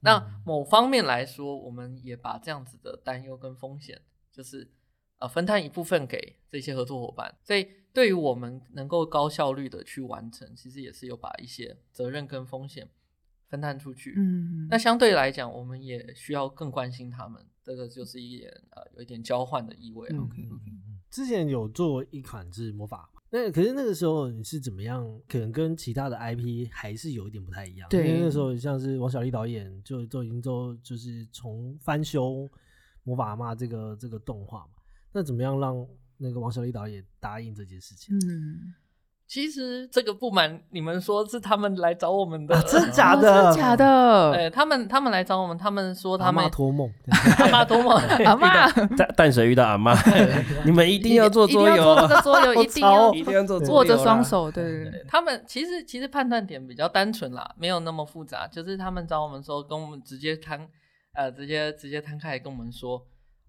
[0.00, 4.00] 那某方面来说，我们也把这样子的担忧跟风险，
[4.32, 4.68] 就是
[5.18, 7.34] 呃分摊一部分给这些合作伙伴。
[7.42, 12.88] 所以对于我们能够高效率的去完成，其实也是有把一些责任跟风险
[13.48, 14.14] 分摊出去。
[14.16, 20.16] 嗯，那相对来讲，我们也需要更关心他们，这个就是一点呃有一点交换的意味啊。
[20.18, 20.70] OK OK，
[21.10, 25.02] 之前有做一款是魔法，那可是那个时候你是怎么样？
[25.26, 27.88] 可能跟其他的 IP 还是有一点不太一样。
[27.88, 32.48] 对因为那时候像是王小利导演就都已经都就是从翻修
[33.02, 34.77] 魔法阿嬷这个这个动画嘛，
[35.12, 35.74] 那怎么样让
[36.18, 38.16] 那个王小利导演答应这件事情？
[38.16, 38.74] 嗯，
[39.26, 43.34] 其实这个不瞒你们说，是他们来找我们的，啊，真的假哦的？
[43.34, 43.76] 真的假？
[43.76, 44.32] 的？
[44.34, 46.90] 对他们，他们来找我们，他们说他阿们妈托梦，
[47.38, 47.94] 阿妈托梦
[48.24, 49.94] 阿妈淡淡水遇到阿妈，
[50.64, 60.66] 你们一定要做一定桌游要做这个桌游，一定要一定要做桌游握着双手，对对对对他们其实其实判断点比较单纯啦，没有那么复杂，就是他们找我们说，跟我们直接摊，
[61.14, 63.06] 呃，直接直接摊开来跟我们说，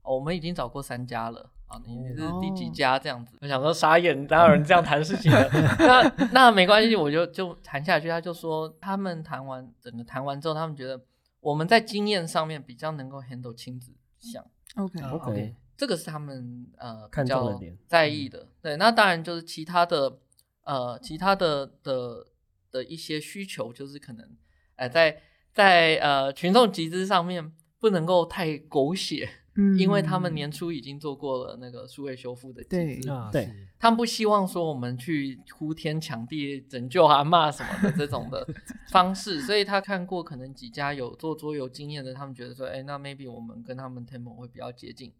[0.10, 1.52] 哦我们已经找过三家了。
[1.68, 3.38] 啊，你你是第几家这样子？
[3.42, 5.50] 我想说傻眼，哪有人这样谈事情的？
[5.78, 8.10] 那那没关系，我就就谈下去。
[8.10, 11.00] 他就说，他们谈完整个谈完之后，他们觉得
[11.40, 14.44] 我们在经验上面比较能够 handle 亲子项。
[14.78, 18.48] ，OK 啊 OK 这个是他们呃看比较在意的。
[18.64, 20.18] 对，那当然就是其他的
[20.64, 22.26] 呃其他的的
[22.72, 24.28] 的一些需求，就是可能
[24.76, 25.22] 呃在
[25.54, 33.10] 在呃群众集资上面不能够太狗血，嗯，因为他们年初已经做过了那个数位修复的机制。
[33.10, 38.48] 啊，对他们不希望说我们去呼天抢地拯救阿嬷什么的这种的
[38.92, 45.14] 方式，所以他看过可能几家有做桌游经验的，他们觉得说，哎，那 maybe 我们跟他们 Temple 会比较接近。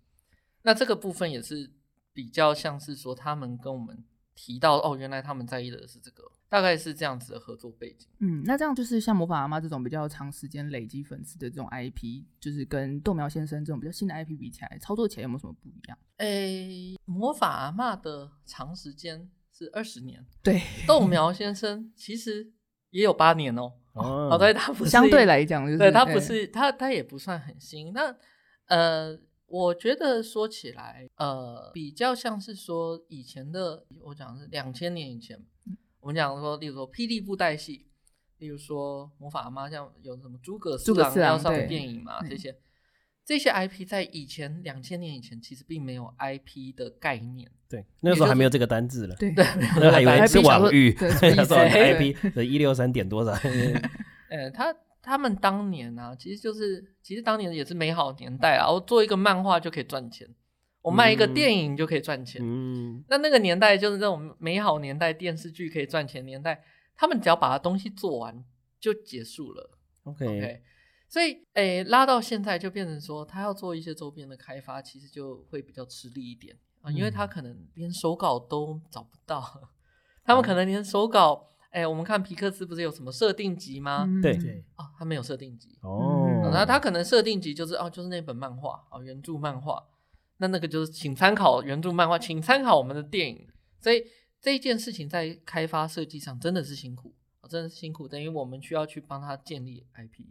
[0.64, 1.72] 那这个部分也是
[2.14, 4.04] 比较像是说他们跟我们
[4.36, 8.08] 提到哦，原来他们在意的是这个，大概是这样子的合作背景。
[8.20, 15.98] 嗯，那这样就是像魔法阿妈这种比较长时间累积粉丝的这种 IP，就是跟豆苗先生这种比较新的 IP 比起来，操作起来有没有什么不一样？
[16.18, 22.52] 诶，魔法阿妈的长时间是二十年， 对，豆苗先生其实
[22.90, 23.74] 也有八年哦。
[23.94, 27.92] 哦哦， 对，他不是相对来讲，就是对他不是他他也不算很新。
[27.94, 28.16] 那
[28.68, 35.44] 呃，我觉得说起来，呃，比较像是说以前的，我讲是两千年以前，
[36.02, 37.88] 我们讲说，例如说霹雳布袋戏，
[38.38, 42.56] 例如说魔法阿妈，像有什么诸葛四郎郎要上对电影嘛，对这些
[43.26, 47.52] 这些 IP 在以前两千年以前其实并没有 IP 的概念。
[47.68, 53.32] 对，那时候还没有这个单字了，对对，那时候还以为是网域，对那时候 IP 的一六三点多少？
[54.30, 60.28] 呃，他他们当年啊，其实就是其实当年也是美好年代啊，我做一个漫画就可以赚钱，
[60.82, 61.34] 我卖一个嗯。
[61.34, 62.42] 电影就可以赚钱。
[62.44, 66.64] 嗯，那那个年代就是那种美好年代，电视剧可以赚钱年代，
[66.96, 68.44] 他们只要把东西做完
[68.80, 69.78] 就结束了。
[70.04, 70.62] OK，OK，
[71.08, 79.70] 所以诶拉到现在就变成说，他要做一些周边的开发，其实就会比较吃力一点啊，因为他可能连手稿都找不到，
[80.24, 84.06] 他们可能连手稿，诶，我们看皮克斯不是有什么设定集吗？
[84.08, 86.42] 嗯对对，哦，他没有设定集，哦。
[86.46, 89.84] 嗯，那他可能设定集就是哦，就是那本漫画哦，原著漫画，
[90.40, 93.48] 那那个就是请参考原著漫画，请参考我们的电影。
[93.80, 94.04] 所以
[94.42, 100.26] 这一件事情在开发设计上真的是辛苦，哦真的是辛苦，等于我们需要去帮他建立 IP。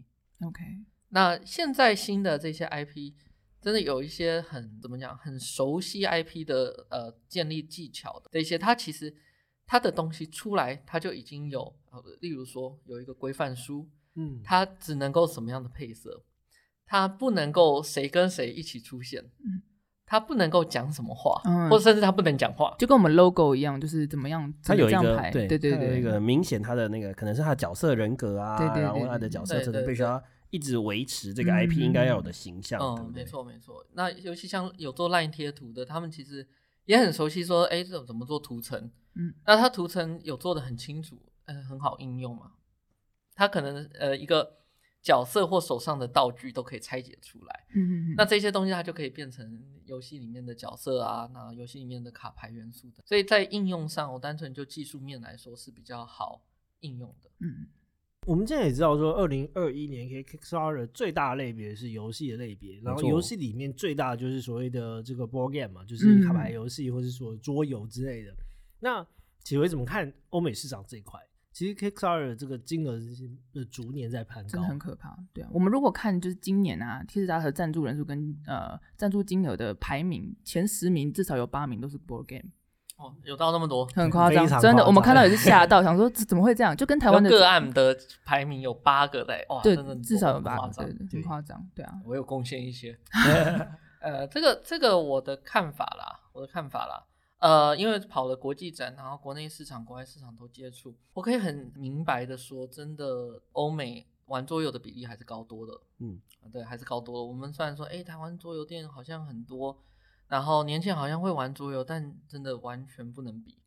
[0.47, 0.63] OK，
[1.11, 3.15] 那现在新的这些 IP，
[3.61, 9.15] 真的有一些很怎么讲，很熟悉 IP 的呃建立技巧的这些，它其实
[9.67, 16.25] 它的东西出来，它就已经有，呃例如说有一个规范书，嗯，它只能够什么样的配色，
[16.87, 19.63] 它不能够谁跟谁一起出现，嗯
[20.11, 22.75] 它不能够讲什么话，嗯或者甚至他不能讲话。
[22.79, 33.29] 就跟我们 logo 一样，就是怎么样，他有一个对对对对，一个明显他的那个可能是他的角色人格啊，对对对然后他的角色真的必须要一直维持这个嗯 IP 应该要有的形象，对嗯，不对没。
[33.29, 33.85] 错没错。
[33.93, 36.47] 那尤其像有做 LINE 贴图的，他们其实
[36.87, 38.91] 也很熟悉说，哎，这种怎么做图层？
[39.15, 42.53] 嗯，那他图层有做的很清楚，嗯、很好应用嘛。
[43.35, 44.55] 他可能呃一个
[45.09, 47.65] 角色或手上的道具都可以拆解出来。
[47.75, 53.03] 嗯嗯嗯，那这些东西它就可以变成游戏里面的角色啊，那游戏里面的卡牌元素的。
[53.07, 56.43] 所以在应用上，我单纯就技术面来说是比较好
[56.81, 57.31] 应用的。
[57.41, 57.67] 嗯
[58.27, 68.35] 我们现在也知道说，二零二一年 K Kickstarter 最大的类别是游戏的类别，然后游戏里面最大的就是所谓的这个 board game 嘛，就是卡嗯牌游戏或者说桌游之类的。
[68.81, 69.07] 那
[69.43, 71.19] 几位怎么看欧美市场这一块？
[71.59, 75.19] 其实 Kickstarter 这个金额是呃逐年在攀高真的，很可怕。
[75.33, 82.45] 对啊，我们如果看就是今年啊，贴士达和赞助人数跟呃赞助金额的排名前十名，至少有八名都是 board game，
[82.97, 86.77] 哦，有到那么多，很夸张真的，我们看到也是吓 到，想说怎么会这样？
[86.77, 92.97] 就跟台湾的有个案的排名有八个在，哇，对真的，至少有八个，很夸张对，对对很夸张，对啊，我有贡献一些。
[94.01, 97.03] 呃，这个这个我的看法啦，我的看法啦。
[97.39, 105.81] 呃，因为跑了国际展，然后国内市场、国外市场都接触，我可以很明白的说，真的欧美玩桌游的比例还是高多的。
[105.99, 107.25] 嗯啊，对，还是高多了。
[107.25, 109.81] 我们虽然说，哎，台湾桌游店好像很多，
[110.27, 113.59] 然后年轻人好像会玩桌游，但真的完全不能比。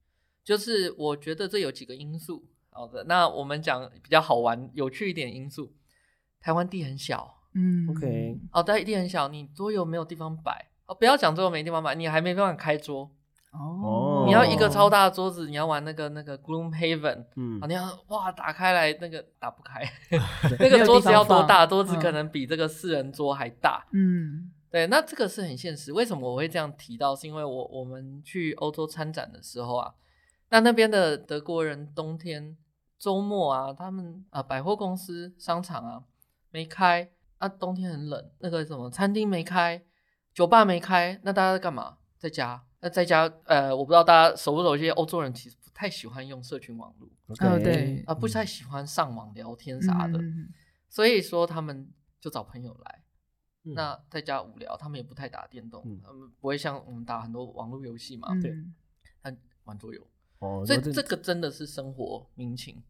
[0.44, 2.46] 就是我觉得这有几个因素。
[2.72, 5.74] 好的，那我们讲比较好玩、有趣一点因素。
[6.40, 10.72] 台湾地很小，嗯 OK 哦，对，地很小，你桌游没有地方摆。
[10.88, 13.12] 哦，不要讲桌游没地方摆，你还没办法开桌。
[13.52, 19.84] 哦，你要一个超大的桌子，你要玩那个那个 Gloomhaven，嗯啊，你要哇打开来那个打不开，
[20.58, 21.66] 那个桌子要多大？
[21.66, 23.86] 桌子嗯可能比这个四人桌还大。
[23.92, 25.92] 嗯对，那这个是很现实。
[25.92, 27.14] 为什么我会这样提到？
[27.14, 29.94] 是因为我我们去欧洲参展的时候啊，
[30.50, 32.56] 那那边的德国人冬天
[32.98, 36.02] 周末啊，他们啊百货公司、商场啊
[36.52, 39.84] 没开啊，冬天很冷，那个什么餐厅没开，
[40.34, 41.98] 酒吧没开，那大家在干嘛？
[42.18, 42.64] 在家。
[42.82, 50.50] 那在家，呃，我不知道大家熟不熟悉，欧洲人其实不太喜欢用社群网络哦对啊，不太喜欢上网聊天啥的，嗯
[50.90, 51.90] 所以说他们
[52.20, 53.04] 就找朋友来。
[53.64, 53.74] 嗯。
[53.74, 56.02] 那在家无聊，他们也不太打电动，嗯。
[56.04, 58.42] 他们不会像我们打很多网络游戏嘛，嗯。
[58.42, 58.54] 对。
[59.24, 59.32] 他
[59.64, 60.06] 玩桌游，
[60.40, 62.82] 哦，所以这这个真的是生活民情。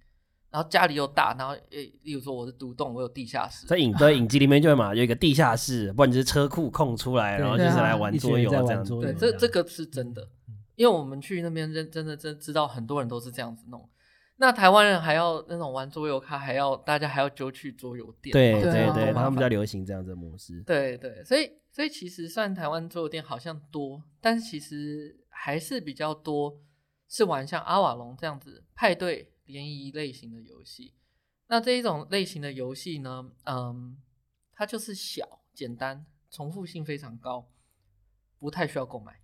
[0.52, 8.90] 然后家里又大，然后诶，例如说我是独栋，我有地下室，在影在影集里面就会嘛，有一个地下室，不然就是车库空出来，然后就是来玩桌游一群人在玩这样子。
[9.00, 13.90] 对，桌游这这这个是真的嗯，因为我们去那边真真的真知道很多人都是这样子弄。
[14.38, 20.62] 那台湾人还要那种玩桌游卡，还要大家还要揪去桌游店，对对啊对他们比较流行这样子的模式。
[20.65, 26.60] 对对，所以所以其实算台湾桌游店好像多，但是其实还是比较多
[27.08, 30.93] 是玩像阿瓦隆这样子派对联谊类型的游戏。
[31.47, 33.97] 那这一种类型的游戏呢，嗯，
[34.54, 37.52] 它就是小、简单、重复性非常高，
[38.39, 39.21] 不太需要购买。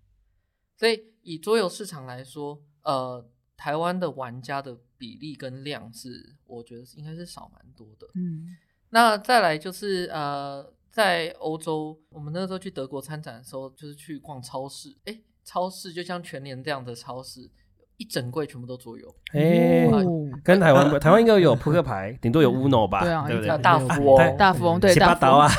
[0.75, 8.07] 所以以桌游市场来说，呃，台湾的玩家的比例跟量是，我觉得应该是少蛮多的。
[8.15, 8.55] 嗯
[8.89, 17.51] 那再来就是呃，在欧洲，我们那时候去德国参展的时候，就是去逛超市，诶，超市就像全联这样的超市，
[17.97, 20.05] 一整柜全部都桌游，哎，哦。
[20.43, 23.57] 跟台湾不，台湾应该有扑克牌，顶多有 Uno 吧，对啊对不对？
[23.57, 25.49] 大富翁对大富翁对七大刀啊。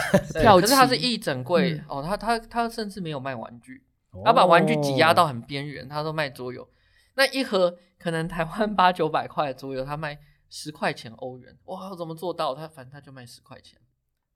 [0.41, 1.85] 跳可是它是棋一整柜、嗯。
[1.89, 3.85] 哦，它它它甚至没有卖玩具，
[4.25, 6.67] 他把玩具挤压到很边缘，他都卖桌游。
[7.15, 10.17] 那一盒可能台湾八九百块的桌游，他卖
[10.49, 12.55] 十块钱欧元，哇，怎么做到？
[12.55, 13.77] 他反正他就卖十块钱，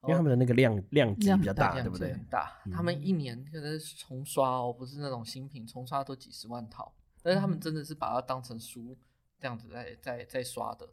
[0.03, 2.11] 因为他们的那个量量级比较大，对不对？
[2.11, 2.21] 很？
[2.29, 2.73] 大，嗯。
[2.73, 6.93] 他们一年可能是重刷哦，不是那种新品，重刷都几十万套，
[7.23, 8.95] 但是他们真的是把它当成书
[9.39, 10.87] 这样子在在在刷的。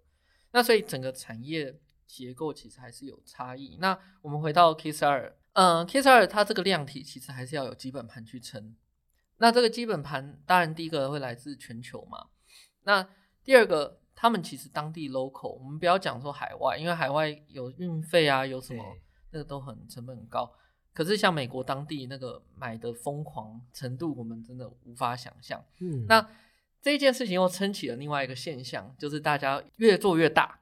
[0.53, 3.77] 那所以整个产业结构其实还是有差异。
[3.79, 8.75] 那我们回到 Kiss 二，嗯，Kiss 二它这个量体其实还是要有基本盘去撑。
[9.39, 12.29] 那这个基本盘当然第一个会来自全球嘛，
[12.83, 13.09] 那
[13.43, 18.85] 第二个他们其实当地 local，我们不要讲说海外，因为海外有运费啊，有什么
[19.31, 20.53] 那个都很成本很高。
[20.93, 25.63] 可是像美国当地那个买的疯狂程度，我们真的无法想象。
[25.81, 26.27] 嗯，那
[26.83, 30.61] 这件事情又撑起了另外一个现象，就是大家越做越大，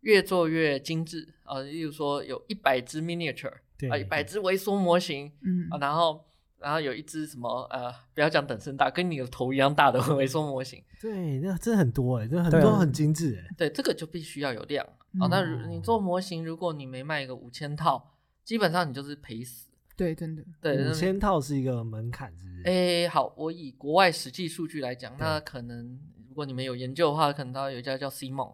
[0.00, 3.52] 越做越精致啊、呃例如说有一百只 miniature
[3.90, 6.24] 啊，一百只微缩模型嗯啊，然后
[6.58, 14.84] 然后有一只什么呃，不要讲等身大，跟你的头一样大的 微缩模型，对，那真的很多哎，真的很多很精致哎，对，这个就必须要有量
[15.20, 15.26] 啊。
[15.28, 18.14] 那如你做模型，如果你没卖个五千套，
[18.48, 19.68] 基本上你就是赔死。
[19.94, 22.62] 对，真的，对，五千套是一个门槛，是不是？
[22.64, 28.48] 诶，好，我以国外实际数据来讲，那可能如果你们有研究的话，可能它有一家叫 C 梦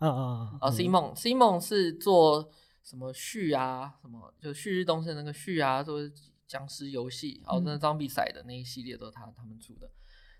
[0.00, 2.50] 啊啊啊，C 梦，C 梦是做
[2.82, 5.98] 什么旭啊，什么就旭日东升那个旭啊，做
[6.46, 9.90] 僵尸游戏，然后那嗯张比赛的那一系列都是他他们出的，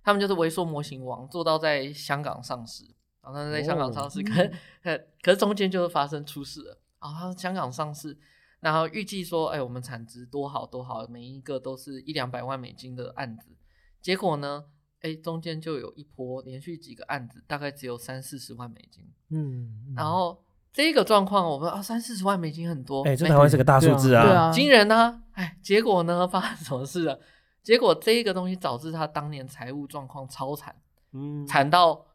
[0.05, 2.85] 他们就是微缩模型王，做到在香港上市，
[3.23, 4.49] 然后他在香港上市，哦可
[4.83, 8.19] 可可是中间就是发生出事了，啊，他香港上市。
[8.61, 13.57] 然后预计说，哎，我们产值多好多好，每一个都是一两百万美金的案子。
[14.01, 14.65] 结果呢，
[15.01, 19.05] 哎，中间就有一波连续几个案子，大概只有三四十万美金。
[19.31, 25.23] 嗯，嗯然后这个状况，我们啊三四十万美金很多，哎，这没台湾是个大数字对啊，啊，惊人啊！
[25.33, 27.21] 哎，结果呢发生什么事了？
[27.63, 30.75] 结果这一个东西导致他当年财务状况超惨，
[31.13, 32.07] 嗯，惨到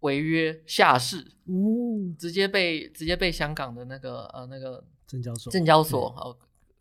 [0.00, 6.36] 违约下市，哦，直接被直接被香港的那个呃那个证交所，证交所哦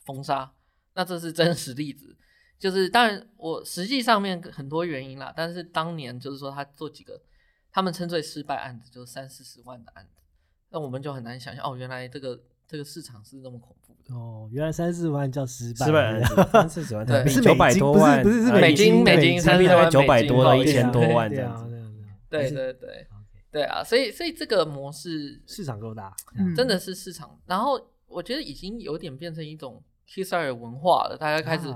[0.05, 0.49] 封杀。
[0.93, 2.15] 那这是真实例子，
[2.57, 7.21] 就是当然我实际上面很多原因啦，但是当年就是说他做几个
[7.71, 10.21] 他们称最失败案子，就是三四十万的案子，
[10.69, 14.13] 那我们就很难想象哦，原来这个这个市场是那么恐怖的。
[14.13, 17.27] 哦，原来三四万叫失败，失败案子三四十万， 对。
[17.27, 21.69] 是九百多万，不是美金美金台币大概30万九百多到一千多万这样子。
[22.29, 23.07] 对啊，对啊对对对。
[23.51, 26.55] 对啊，所以所以这个模式市场够大，嗯。
[26.55, 27.79] 真的是市场，然后
[28.11, 31.73] 我觉得已经有点变成一种 Kickstarter 文化了，大家开始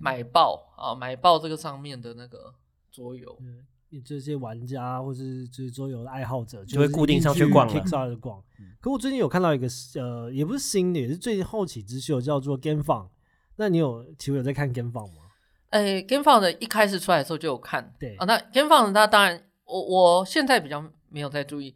[0.00, 2.54] 买爆啊，买爆这个上面的那个
[2.90, 3.36] 桌游。
[3.40, 3.64] 嗯
[4.04, 8.42] 这些玩家或是就是桌游的爱好者，就会固定上去逛了 Kickstarter 逛。
[8.80, 13.08] 可我最近有看到一个呃，也不是新的，也是最近后起之秀，叫做 Game Fun。
[13.56, 15.22] 那你有其实有在看 Game Fun 吗？
[15.70, 21.74] 哎，GameFound 的一开始出来的时候就有看，对啊，那 GameFound 它当然，我我现在比较没有在注意，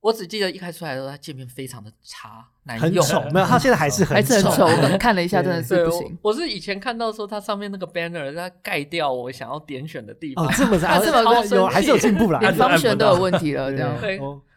[0.00, 4.66] 我只记得一开始出来的时候，它界面非常的差，难用，很丑，没有，他现在还是还是很丑，
[4.98, 6.16] 看了一下，真的是不行。
[6.22, 10.46] 我是以前看到说它上面那个 banner，它盖掉我想要点选的地方。
[10.46, 12.38] 哦，这么 它这超生气有还是有进步啦。
[12.40, 13.96] 连方选都有到问题了，这样。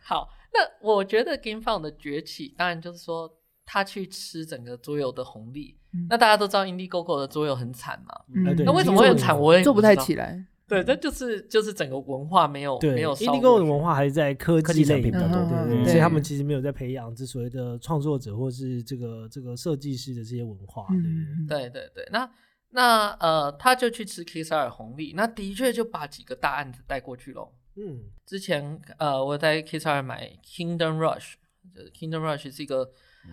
[0.03, 3.27] 好，那我觉得 GameFound 的崛起，当然就是说
[3.65, 5.77] 它去吃整个桌游的红利。
[5.93, 9.37] 嗯那大家都知道 IndieGoGo 的桌游很惨嘛，嗯哎对那为什么会很惨？
[9.37, 10.45] 我也做不太起来。
[10.71, 16.13] 对，这就是就是整个文化没有对没有烧 Indigo 的文化还是在科科技产品比较多对对对，嗯所以他对。
[16.13, 20.87] 们其实没有在培养这所谓的创作者或是这个这个设计师的这些文化。
[20.89, 21.11] 对对对。
[21.11, 22.31] 嗯，对对对，那
[22.69, 27.51] 那呃，他就去吃 Kickstarter 红利，那的确就把几个大案子带过去喽。
[27.75, 31.33] 嗯，之前呃，我在 Kickstarter 买 Kingdom Rush，
[31.75, 32.89] 就是 Kingdom Rush 是一个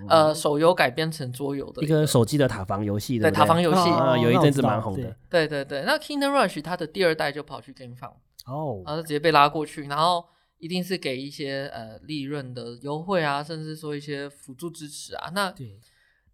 [0.08, 5.46] 呃手游改编成桌游的一个手机的塔防游戏，对不塔防游戏啊，有一阵子蛮红的对。
[5.46, 8.14] 对对对，那 Kingdom Rush 它的第二代就跑去 GameFound，
[8.46, 10.24] 哦然，后直接被拉过去，然后
[10.58, 15.30] 一定是给一些呃利润的优惠啊，甚至说一些辅助支持啊。
[15.34, 15.78] 那对，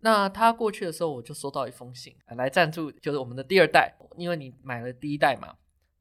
[0.01, 5.55] 那他过去的时候，我就收到一封信，呃来赞助，就是我们的第二代，因为你买了第一代嘛，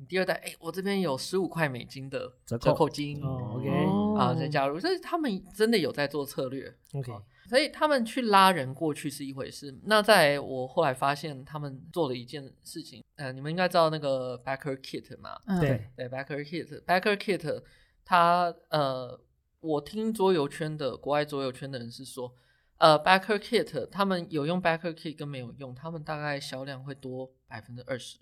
[0.04, 6.76] 你第二代，哎，我这边有十五块美金的折折扣扣金哦，OK 啊，再加入，所以他们真的有在做策略。
[6.94, 7.10] OK，
[7.48, 9.74] 所以他们去拉人过去是一回事。
[9.86, 15.40] 那在我后来发现，他们做了一件事情，呃，你们应该知道那个 Backer Kit 嘛？
[15.48, 17.64] 嗯对，对，Backer Kit，Backer Kit，
[18.04, 19.18] 它呃，
[19.62, 22.34] 我听桌游圈的国外桌游圈的人是说，
[22.78, 28.18] 呃，Backer Kit 他们有用 Backer Kit 跟没有用，他们大概销量会多百分之二十。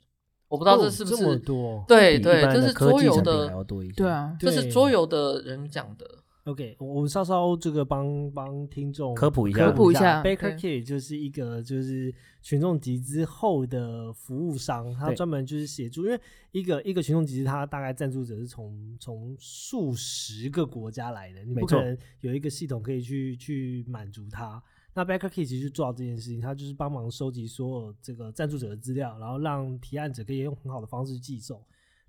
[0.52, 3.94] 我不知道哦这是不是、这么多对对，这是桌游的，要多一些。
[3.94, 6.06] 对，啊，这是桌游的人讲的。
[6.44, 16.20] OK，我我稍稍这个帮帮听众科普一下科普一下，Baker Kit 就是一个就是群众集资后的服务商，他专门就是协助，因为
[16.52, 24.62] 一个一个群众集资，他大概赞助者是从从数十个国家来的，你不可能有一个系统可以去去满足他。
[24.94, 31.64] 那 Baker Kit 其实就做到这件事情，他就是帮忙收集所有这个赞助者的资料，然后让提案者可以用很好的方式寄送。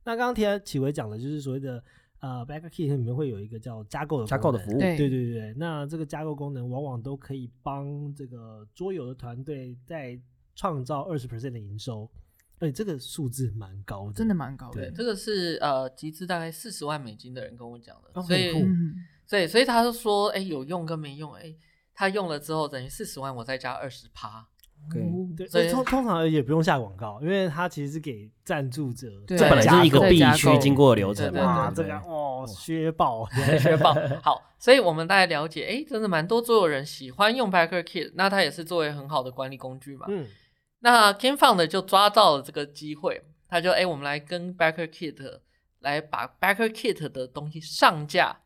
[0.05, 1.83] 那刚刚提案启维讲的就是所谓的
[2.19, 10.21] 呃 Backer Kit 里面会有一个叫加购的加购的服务，对对对对，那这个加购功能往往都可以帮这个桌游的团队在
[10.57, 12.11] 创造二十 percent 的营收，
[12.59, 14.91] 而且这个数字蛮高的，真的蛮高对，的。
[14.91, 18.53] 这个是呃集资大概四十万美金的人跟我讲的，哦所以
[19.25, 21.55] 所以所以他就说，哎，有用跟没用，哎，
[21.95, 24.47] 他用了之后等于四十万，我再加二十趴，
[24.91, 25.03] 对
[25.37, 31.71] 对，所以通通常也不用下广告，因为它其实是给赞助者对这本来就是一个必须经过的流程嘛。
[31.75, 33.25] 这个哦削爆，
[33.61, 33.95] 削爆。
[34.23, 40.07] 好，所以我们大概了解，哎，真的蛮多桌游人喜欢用 Backer Kit，那它也是作为很好的管理工具嘛。
[40.09, 40.27] 嗯，
[40.81, 45.41] 那 GameFound 就抓到了这个机会，他就哎，我们来跟 Backer Kit
[45.79, 48.39] 来把 Backer Kit 的东西上架。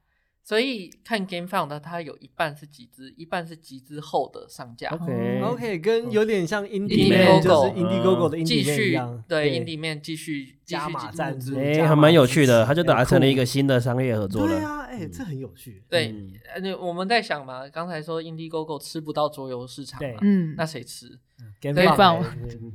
[0.47, 4.89] 所以看 GameFound，它有一半是集资，一半是集资后的上架。
[4.91, 14.53] OK OK，跟有点像 Indiegogo Indie 就是 Indiegogo 的嗯继 Indie 一续样，对 Indie 面继续加续码赞助哎，还蛮有趣的，他就达成了一个新的商业合作了。
[14.53, 21.19] 对啊，哎，这很有趣，对嗯，呃那我们在想嘛，刚才说 Indiegogo 吃不到桌游市场嘛，嗯，那谁吃
[21.61, 22.25] ？GameFound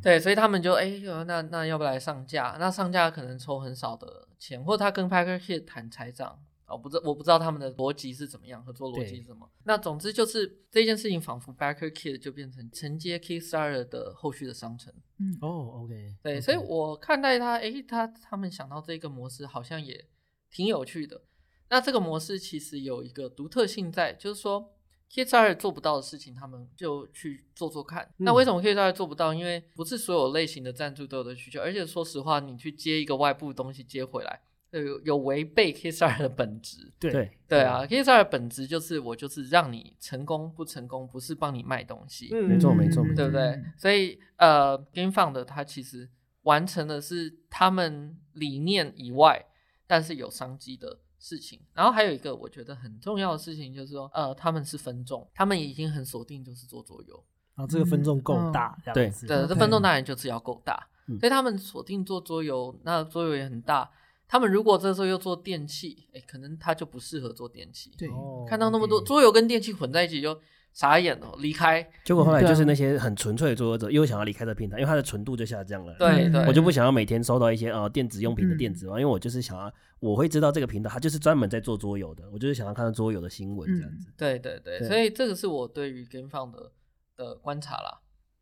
[0.03, 2.57] 对，所以他们就哎，呃那那要不来上架？
[2.59, 6.37] 那上架可能抽很少的钱，或者他跟 Packer Kid 谈财账。
[6.71, 9.49] 我不知我不知道他们的逻辑是怎么样，合作逻辑是什么。
[9.65, 14.93] 那总之就是这件事情，仿佛 Backer Kid 就变成承接 Kickstarter 的后续的商城。
[15.19, 20.07] 嗯哦，OK，对，所以我看待他，诶，他他们想到这个模式好像也
[20.49, 21.21] 挺有趣的。
[21.69, 24.73] 那这个模式其实有一个独特性在，就是说
[25.09, 28.13] Kickstarter 做不到的事情，他们就去做做看。
[28.17, 29.33] 那为什么 Kickstarter 做不到？
[29.33, 34.41] 因为不是所有类型的赞助都有的需求，而且说实话，你去接一个外部东西接回来，
[34.79, 36.91] 有有违背 Kickstarter 的本质。
[36.97, 42.29] 对对，啊，Kickstarter 的本质就是我就是让你成功不成功，不是帮你卖东西。
[42.31, 43.61] 嗯没错没错没错对不对？
[43.77, 46.09] 所以呃，GameFound 它其实
[46.43, 49.45] 完成的是他们理念以外，
[49.85, 51.59] 但是有商机的事情。
[51.73, 57.15] 然后还有一个我觉得很重要的事情就是说，呃，他们是分众，他们已经很锁定就是做桌游，
[57.55, 63.91] 然后这个分众够大，这对样子，对，这分众当然就是要够大，嗯所以他们锁定做桌游，那桌游也很大。
[64.31, 67.91] 他们如果这时候又做电器，哎，可能他就不适合做电器。
[67.97, 70.39] 对，哦看到那么多 OK 桌游跟电器混在一起，就
[70.71, 71.85] 傻眼了，离开。
[72.05, 75.91] 结果后来就是那些很纯粹的作者又想要离开这平台，因为它的纯度就下降了。
[75.95, 79.69] 嗯对对，我就不想要每天收到一些呃电子用品的嗯电子嘛，因为我就是想要
[79.99, 84.07] 我会知道这个频道它就是专门在做桌游的，我就是想要看到桌游的新闻这样子。
[84.15, 86.71] 对对对，对所以这个是我对于 GameFound 的
[87.17, 87.99] 的观察啦。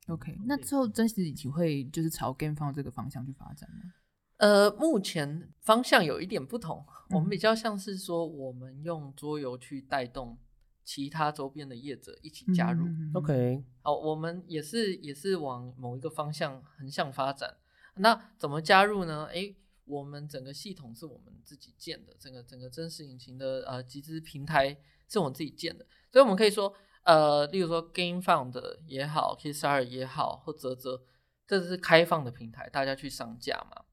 [0.10, 3.92] OK，那之后真实一体会就是朝 GameFound 这个方向去发展吗？
[4.40, 10.38] 呃，目前方向有一点不同，我们嗯比较像是说，我们用桌游去带动
[10.86, 12.86] 其他周边的业者一起加入。
[12.86, 17.58] 嗯 OK，好，我们也是也是往某一个方向横向发展。
[17.96, 19.26] 那怎么加入呢？
[19.26, 24.78] 诶，我们整个系统是我们自己建的，整个整个真实引擎的呃集资平台
[25.10, 26.74] 是我们自己建的，所以我们可以说，
[27.04, 31.02] 呃，例如说 GameFound 也好，Kickstarter 也好，或泽泽，
[31.46, 33.84] 这是开放的平台，大家去上架嘛。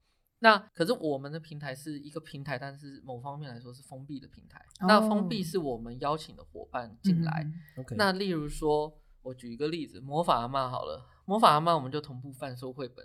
[0.46, 4.64] 那可是我们的平台是一个平台，但是某方面来说是封闭的平台。
[4.82, 5.44] 那封闭哦。
[5.44, 7.44] 是我们邀请的伙伴进来，
[7.96, 13.04] 那例如说，我举一个例子，魔法阿嬷好了，魔法阿嬷我们就同步贩售绘本，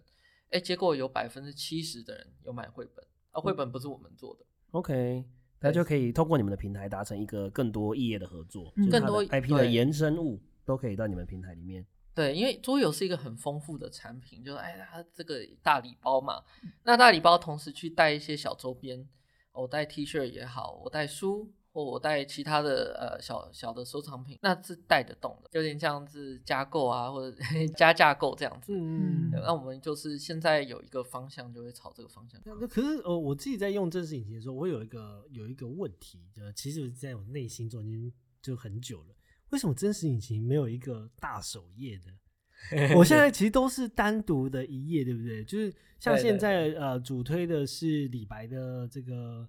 [0.51, 5.25] 哎，结果有百分之七十的人有买绘本，啊，绘本不是我们做的，OK，
[5.61, 5.83] 那就。
[5.83, 11.83] 可以通过你们的平台达成一个更多异业的合作，更多 IP 的延伸物都可以到你们平台里面。
[12.13, 16.43] 对，因为桌游是一个很丰富的产品，就是哎，它这个大礼包嘛，
[16.83, 19.07] 那大礼包同时去带一些小周边，
[19.53, 27.37] 我带 T 恤也好，我带书，或我带其他的呃小小的收藏品，那是带得动的，有点像是加购啊，或者
[27.77, 28.73] 加价购这样子。
[28.75, 32.41] 嗯对那我们就是现在有一个方向，就会朝这个方向。
[32.43, 39.15] 那可是呃，我自己在用正式引擎的时候，我有一个有一个问题，呃，其实在我内心中已经就很久了。
[39.51, 42.93] 为什么真实引擎没有一个大首页的？
[42.95, 45.43] 我现在其实都是单独的一页，对不对？
[45.43, 49.47] 就是像现在呃，主推的是李白的这个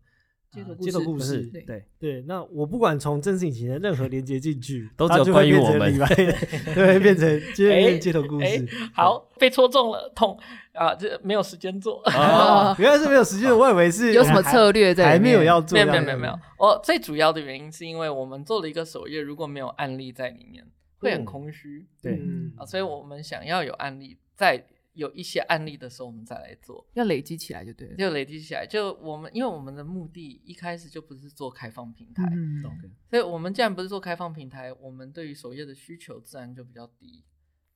[0.53, 8.69] 街头故呃街头事故事，对对，对，那我不管从正式引擎的任何连接进去，都只有它就会变关于我们成李白的，对，变成 街哎街头故哎事。
[8.95, 10.39] 好，被戳中了，痛
[10.75, 10.95] 啊！
[10.95, 12.03] 这没有时间做。
[12.05, 20.63] 哦， 原来是没有时间，我以为是有什么策略在还没有要做没有没有没有没有，我最主要的原因是因为我们做了一个首页，如果没有案例在里面，
[20.99, 24.63] 会很嗯空虚对嗯啊，所以我们想要有案例，在
[24.95, 27.97] 有一些案例的时候，我们再来做，要累积起来就对了。
[27.97, 28.67] 就累积起来。
[28.67, 32.63] 就我们因为我们的目的一开始就不是做开放平台，嗯，
[33.11, 37.25] 所以我们既然不是做开放平台，我们对于首页的需求自然就比较低，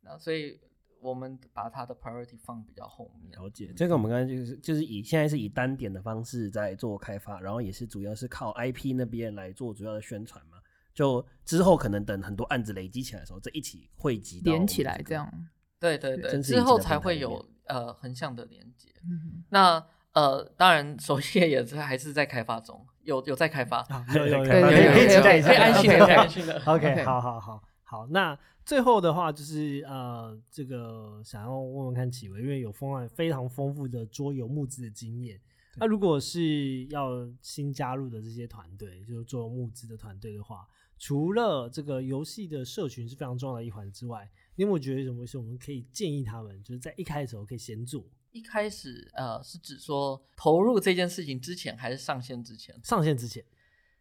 [0.02, 0.60] 那所以
[1.00, 3.30] 我们把它的 priority 放比较后面。
[3.32, 10.58] 了解，这个我们刚才就是就是以现在是以单点的方式在做开发，然后也是主要是靠 IP 那边来做主要的宣传嘛。
[10.92, 15.30] 就之后可能等很多案子累积起来的时候，再一起汇集到我连起来这样。
[15.78, 18.88] 对对对，之后才会有呃横向的连接。
[19.04, 26.54] 嗯，那呃，当然首页也是还是在开发中，有有在开发，啊，有有有，有可以对对可以期待一下，可以安心的，OK，可以安心的。
[26.64, 35.40] OK，OK 好好好好，那最后的话就是呃，这个想要问问看启维，因为有丰富非常丰富的桌游募资的经验。
[35.78, 37.10] 那如果是要
[37.42, 40.66] 新加入的这些团队，就是桌游募资的团队的话，
[40.98, 44.26] 除了这个游戏的社群是非常重要的一环之外，
[44.56, 48.04] 你有没有觉得什么是我们可以建议他们，就是在一开始的时候可以先做？
[48.32, 52.78] 一开始呃是指说投入这件事情之前，还是上线之前？
[52.82, 53.44] 上线之前，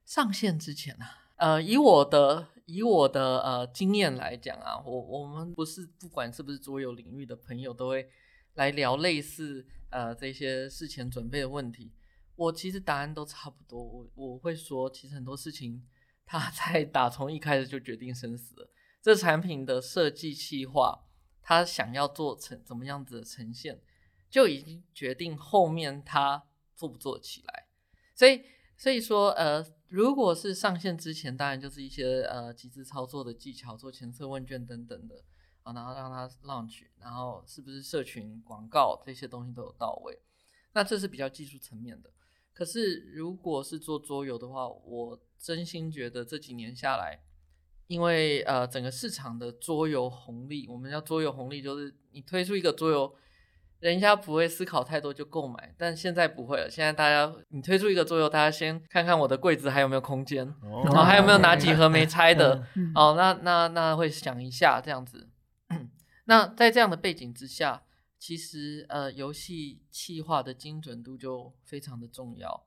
[0.03, 8.09] 上线之前啊，呃，以我的以我的呃经验来讲啊，我我们不是不管是不是桌游领域的朋友，都会
[8.55, 11.93] 来聊类似呃这些事前准备的问题。
[12.35, 15.81] 我其实答案都差不多，我我会说，其实很多事情
[16.25, 18.69] 他 在打从一开始就决定生死了。
[19.05, 21.05] 这产品的设计企划，
[21.39, 23.79] 它想要做成怎么样子的呈现，
[24.31, 27.67] 就已经决定后面它做不做起来。
[28.15, 28.41] 所以
[28.75, 35.23] 所以说，呃，如果是上线之前，当然就是一些呃集资操作的技巧，做前测问卷等等的
[35.61, 40.19] 啊，然后让它 launch，然后是不是社群广告这些东西都有到位，
[40.73, 42.11] 那这是比较技术层面的。
[42.55, 47.21] 可是如果是做桌游的话，我真心觉得这几年下来，
[47.87, 53.15] 因为呃整个市场的桌游红利，我们叫桌游红利，就是你推出一个桌游。
[53.81, 56.67] 人家不会思考太多就购买，但现在不会了。
[56.67, 65.29] 现在大家，你推出一个桌游，大家先看看我的柜子还有没有空间，哦然后还有没有哪几盒没拆的，嗯哦，那那那会想一下这样子。
[66.25, 67.83] 那在这样的背景之下，
[68.17, 72.65] 其实呃，游戏企划的精准度就非常的重要。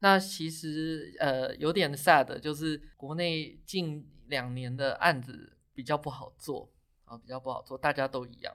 [0.00, 6.72] 那其实呃有点 sad，就是国内近两年的案子比较不好做
[7.04, 8.54] 啊、比较不好做，大家都一样。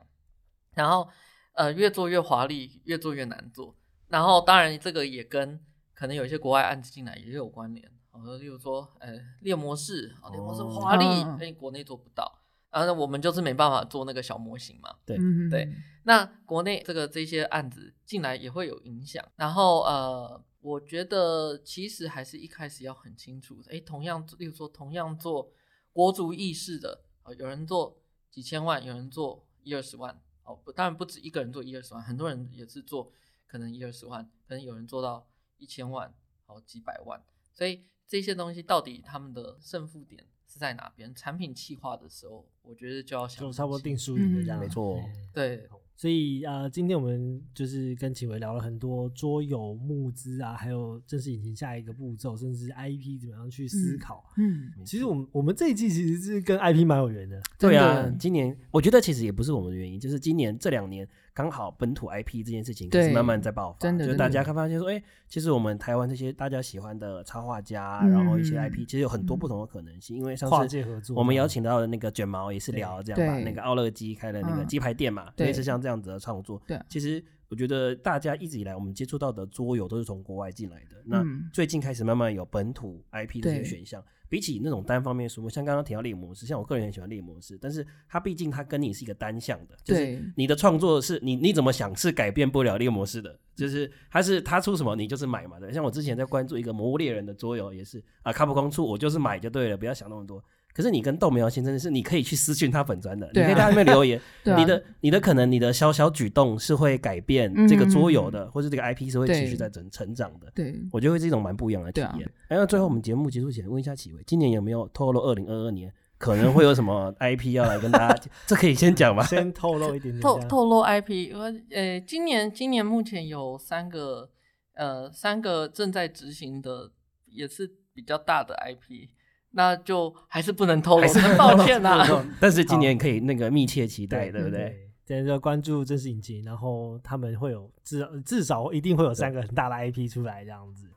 [0.74, 1.08] 然后
[1.54, 3.76] 呃越做越华丽，越做越难做。
[4.08, 5.60] 然后当然这个也跟
[5.94, 7.92] 可能有一些国外案子进来也有关联。
[8.12, 12.40] 哦，例如说，呃，猎魔士，啊，猎魔士哦华丽，嗯哎、国内做不到，
[12.72, 14.96] 然后我们就是没办法做那个小模型嘛。
[15.06, 15.70] 对嗯对，
[16.04, 19.22] 那国内这个这些案子进来也会有影响。
[19.36, 25.52] 然后呃，我觉得其实还是一开始要很清楚，哎，同样，例如说同样做
[25.96, 27.98] 国族意识的，啊，有人做
[28.30, 33.10] 几千万，有人做一二十万，哦，不，当然不止一个人做一二十万，很多人也是做
[33.48, 35.26] 可能一二十万，可能有人做到
[35.58, 36.14] 一千万，
[36.46, 37.24] 好几百万，
[37.54, 41.16] 所以这些东西到底他们的胜负点是在哪边？
[41.16, 44.60] 产品企划的时候，我觉得就要想就很差不多定输赢的这样。
[44.60, 45.00] 嗯没错
[45.34, 45.70] 对对。
[45.96, 54.24] 所以呃，今天我们就是跟启维聊了很多桌游募资啊，还有正式引擎下一个步骤，甚至 IP 怎么样去思嗯考。
[54.38, 70.16] 嗯，其实我们我们这一季其实是跟 IP 蛮有缘的，对啊，今年我觉得其实也不是我们的原因，就是今年这两年刚好本土 IP 这件事情开始慢慢在爆发，真的就大家看发现说，哎、其实我们台湾这些大家喜欢的插画家，嗯然后一些 IP，其实有很多不同的可能性。
[70.16, 71.14] 因为上次。
[71.14, 76.62] 我们邀请到的那个卷毛也是聊这样吧，那个奥乐基开了那个嗯鸡排店嘛，对类似像这样子的创作。
[76.66, 84.04] 对其实我觉得大家一直以来我们接触到的桌游都是从国外进来的，那嗯最近开始慢慢有本土 IP 这些选项。
[84.28, 95.72] 比起那种单方面书目，像刚刚提到猎模式，像我个人很喜欢猎模式，但是它毕竟它跟你是一个单向的，就是你的创作是你你怎么想是改变不了猎模式的，就是它是它出什么你就是买嘛的。
[95.72, 100.44] 像我之前在关注一个魔物猎人的桌游，也是啊，卡普空出我就是买就对了，不要想那么多。
[100.76, 104.20] 可是你跟豆苗先生是你可以去私讯他粉砖的，你可以在那边留言，
[104.58, 110.52] 你的你的可能你的小小举动是会改变这个桌游的，或者这个 IP 是会持续在成成长的。
[110.54, 112.30] 对，我觉得会是一种蛮不一样的体验。
[112.50, 118.30] 哎，那最后我们节目结束前问一下启伟，今年有没有透露二零二二年可能会有什么 IP 要来跟大家？
[118.46, 119.24] 这可以先讲吗？
[119.24, 124.30] 先透露一点点，透透露 IP，我呃，今年今年目前有三个
[124.76, 126.92] 呃三个正在执行的，
[127.28, 129.10] 也是比较大的 IP，
[129.58, 132.26] 那就还是不能透露，还是很抱歉啊啦。
[132.40, 134.60] 但是今年可以那个密切期待，对不对？
[134.60, 140.88] 对，现在就关注正式引擎，然后他们会有至至少一定会有三个很大的 IP 出来这样子。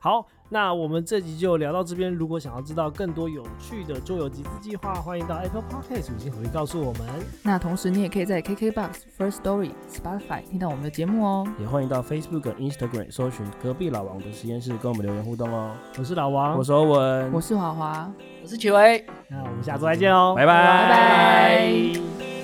[0.00, 2.14] 好，那我们这集就聊到这边。
[2.14, 7.02] 如果想要知道更多有趣的桌游集资计划，欢迎到 Apple Podcast 五星鼓励告诉我们。
[7.42, 11.44] 那同时你也可以在 KKBox、First Story、Spotify 听到我们的节目哦。
[11.58, 15.74] 也欢迎到 Facebook、Instagram 搜寻隔壁老王的实验室，跟我们留言互动哦。
[15.98, 18.08] 我是老王我，是欧文，我是华华。
[18.40, 19.04] 我是曲威。
[19.28, 22.37] 那我们下周再见哦，拜拜拜拜